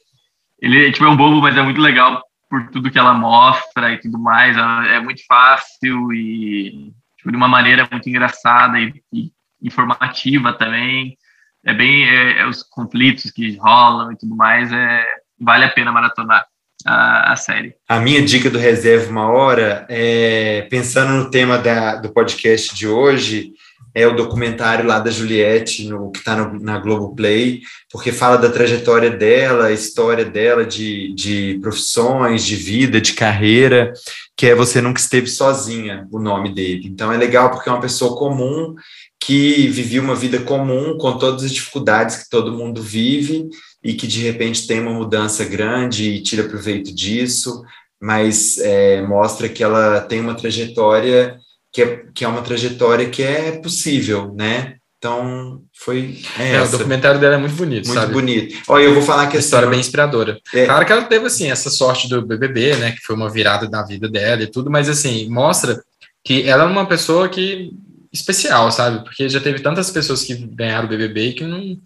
[0.61, 3.99] ele tipo, é um bobo, mas é muito legal por tudo que ela mostra e
[3.99, 4.55] tudo mais.
[4.57, 11.17] É muito fácil e tipo, de uma maneira muito engraçada e, e informativa também
[11.65, 15.05] é bem é, é, os conflitos que rolam e tudo mais, é,
[15.39, 16.45] vale a pena maratonar
[16.85, 17.73] a, a série.
[17.87, 22.87] A minha dica do Reserva Uma Hora, é, pensando no tema da, do podcast de
[22.87, 23.53] hoje,
[23.95, 27.61] é o documentário lá da Juliette, no, que está na Globoplay,
[27.91, 33.93] porque fala da trajetória dela, a história dela de, de profissões, de vida, de carreira,
[34.35, 36.87] que é Você Nunca Esteve Sozinha, o nome dele.
[36.87, 38.73] Então é legal porque é uma pessoa comum
[39.25, 43.47] que vivia uma vida comum com todas as dificuldades que todo mundo vive
[43.81, 47.63] e que de repente tem uma mudança grande e tira proveito disso,
[48.01, 51.37] mas é, mostra que ela tem uma trajetória
[51.71, 54.75] que é, que é uma trajetória que é possível, né?
[54.97, 56.19] Então, foi.
[56.37, 58.13] É, é o documentário dela é muito bonito, muito sabe?
[58.13, 58.55] bonito.
[58.67, 60.39] Olha, eu vou falar que a história é bem inspiradora.
[60.53, 60.65] É.
[60.65, 62.91] Claro que ela teve assim essa sorte do BBB, né?
[62.91, 65.81] Que foi uma virada da vida dela e tudo, mas assim mostra
[66.23, 67.71] que ela é uma pessoa que
[68.13, 69.03] especial, sabe?
[69.03, 71.77] Porque já teve tantas pessoas que ganharam o BBB que não,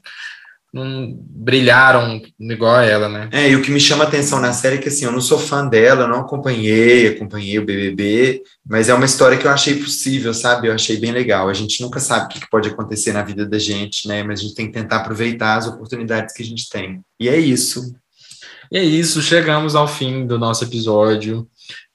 [0.74, 3.30] não brilharam igual a ela, né?
[3.32, 5.22] É, e o que me chama a atenção na série é que, assim, eu não
[5.22, 9.52] sou fã dela, eu não acompanhei, acompanhei o BBB, mas é uma história que eu
[9.52, 10.68] achei possível, sabe?
[10.68, 11.48] Eu achei bem legal.
[11.48, 14.22] A gente nunca sabe o que pode acontecer na vida da gente, né?
[14.22, 17.00] Mas a gente tem que tentar aproveitar as oportunidades que a gente tem.
[17.18, 17.96] E é isso.
[18.70, 21.48] E é isso, chegamos ao fim do nosso episódio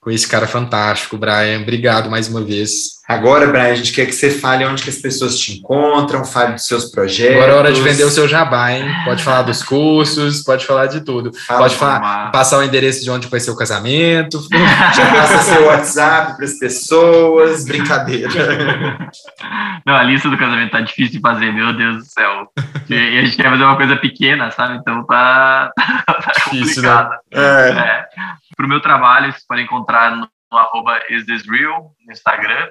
[0.03, 1.61] com esse cara fantástico, Brian.
[1.61, 3.02] Obrigado mais uma vez.
[3.13, 6.55] Agora, Brian, a gente quer que você fale onde que as pessoas te encontram, fale
[6.55, 7.37] dos seus projetos.
[7.37, 8.85] Agora é hora de vender o seu jabá, hein?
[9.05, 11.33] Pode falar dos cursos, pode falar de tudo.
[11.47, 14.41] Fala pode falar, passar o endereço de onde vai ser o casamento.
[14.97, 17.65] Já passa seu WhatsApp para as pessoas.
[17.65, 18.31] Brincadeira.
[19.87, 22.49] Não, a lista do casamento tá difícil de fazer, meu Deus do céu.
[22.89, 24.77] E a gente quer fazer uma coisa pequena, sabe?
[24.77, 27.11] Então tá, tá difícil, complicado.
[27.11, 27.19] Né?
[27.33, 27.71] É.
[27.71, 28.05] É.
[28.57, 32.69] Para o meu trabalho, vocês podem encontrar no, no arroba isthisreal, no Instagram.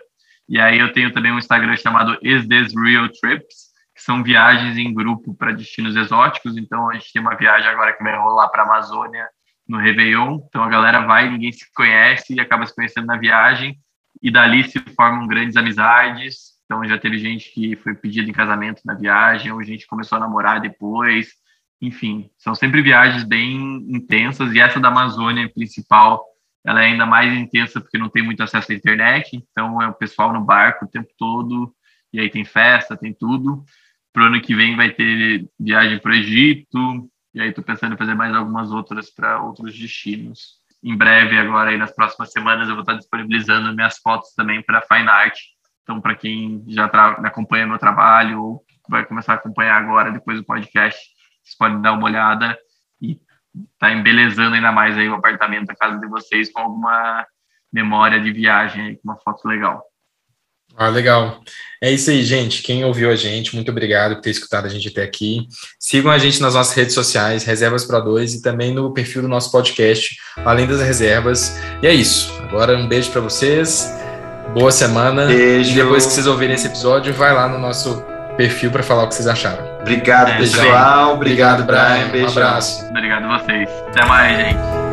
[0.52, 4.78] E aí eu tenho também um Instagram chamado Is This Real Trips, que são viagens
[4.78, 6.58] em grupo para destinos exóticos.
[6.58, 9.30] Então a gente tem uma viagem agora que vai rolar para a Amazônia
[9.66, 10.42] no Réveillon.
[10.50, 13.80] Então a galera vai, ninguém se conhece e acaba se conhecendo na viagem.
[14.22, 16.52] E dali se formam grandes amizades.
[16.66, 20.20] Então já teve gente que foi pedida em casamento na viagem, ou gente começou a
[20.20, 21.30] namorar depois
[21.82, 23.58] enfim, são sempre viagens bem
[23.90, 26.24] intensas e essa da Amazônia principal,
[26.64, 29.94] ela é ainda mais intensa porque não tem muito acesso à internet, então é o
[29.94, 31.74] pessoal no barco o tempo todo
[32.14, 33.64] e aí tem festa, tem tudo.
[34.14, 37.98] Pro ano que vem vai ter viagem para o Egito e aí estou pensando em
[37.98, 40.60] fazer mais algumas outras para outros destinos.
[40.84, 44.82] Em breve, agora aí nas próximas semanas, eu vou estar disponibilizando minhas fotos também para
[44.82, 45.38] Fine Art.
[45.84, 50.46] Então, para quem já acompanha meu trabalho ou vai começar a acompanhar agora depois do
[50.46, 51.00] podcast,
[51.44, 52.58] vocês podem dar uma olhada
[53.80, 57.26] tá embelezando ainda mais aí o apartamento da casa de vocês com alguma
[57.72, 59.84] memória de viagem, com uma foto legal.
[60.76, 61.42] Ah, legal.
[61.82, 62.64] É isso aí, gente.
[62.64, 65.48] Quem ouviu a gente, muito obrigado por ter escutado a gente até aqui.
[65.80, 69.28] Sigam a gente nas nossas redes sociais, Reservas para Dois, e também no perfil do
[69.28, 71.58] nosso podcast, Além das Reservas.
[71.82, 72.34] E é isso.
[72.44, 73.94] Agora um beijo para vocês.
[74.54, 75.28] Boa semana.
[75.28, 75.72] Beijo.
[75.72, 78.02] E depois que vocês ouvirem esse episódio, vai lá no nosso
[78.38, 79.71] perfil para falar o que vocês acharam.
[79.82, 81.14] Obrigado, é, pessoal.
[81.14, 82.24] Obrigado, Brian.
[82.24, 82.86] Um abraço.
[82.90, 83.70] Obrigado a vocês.
[83.90, 84.91] Até mais, gente.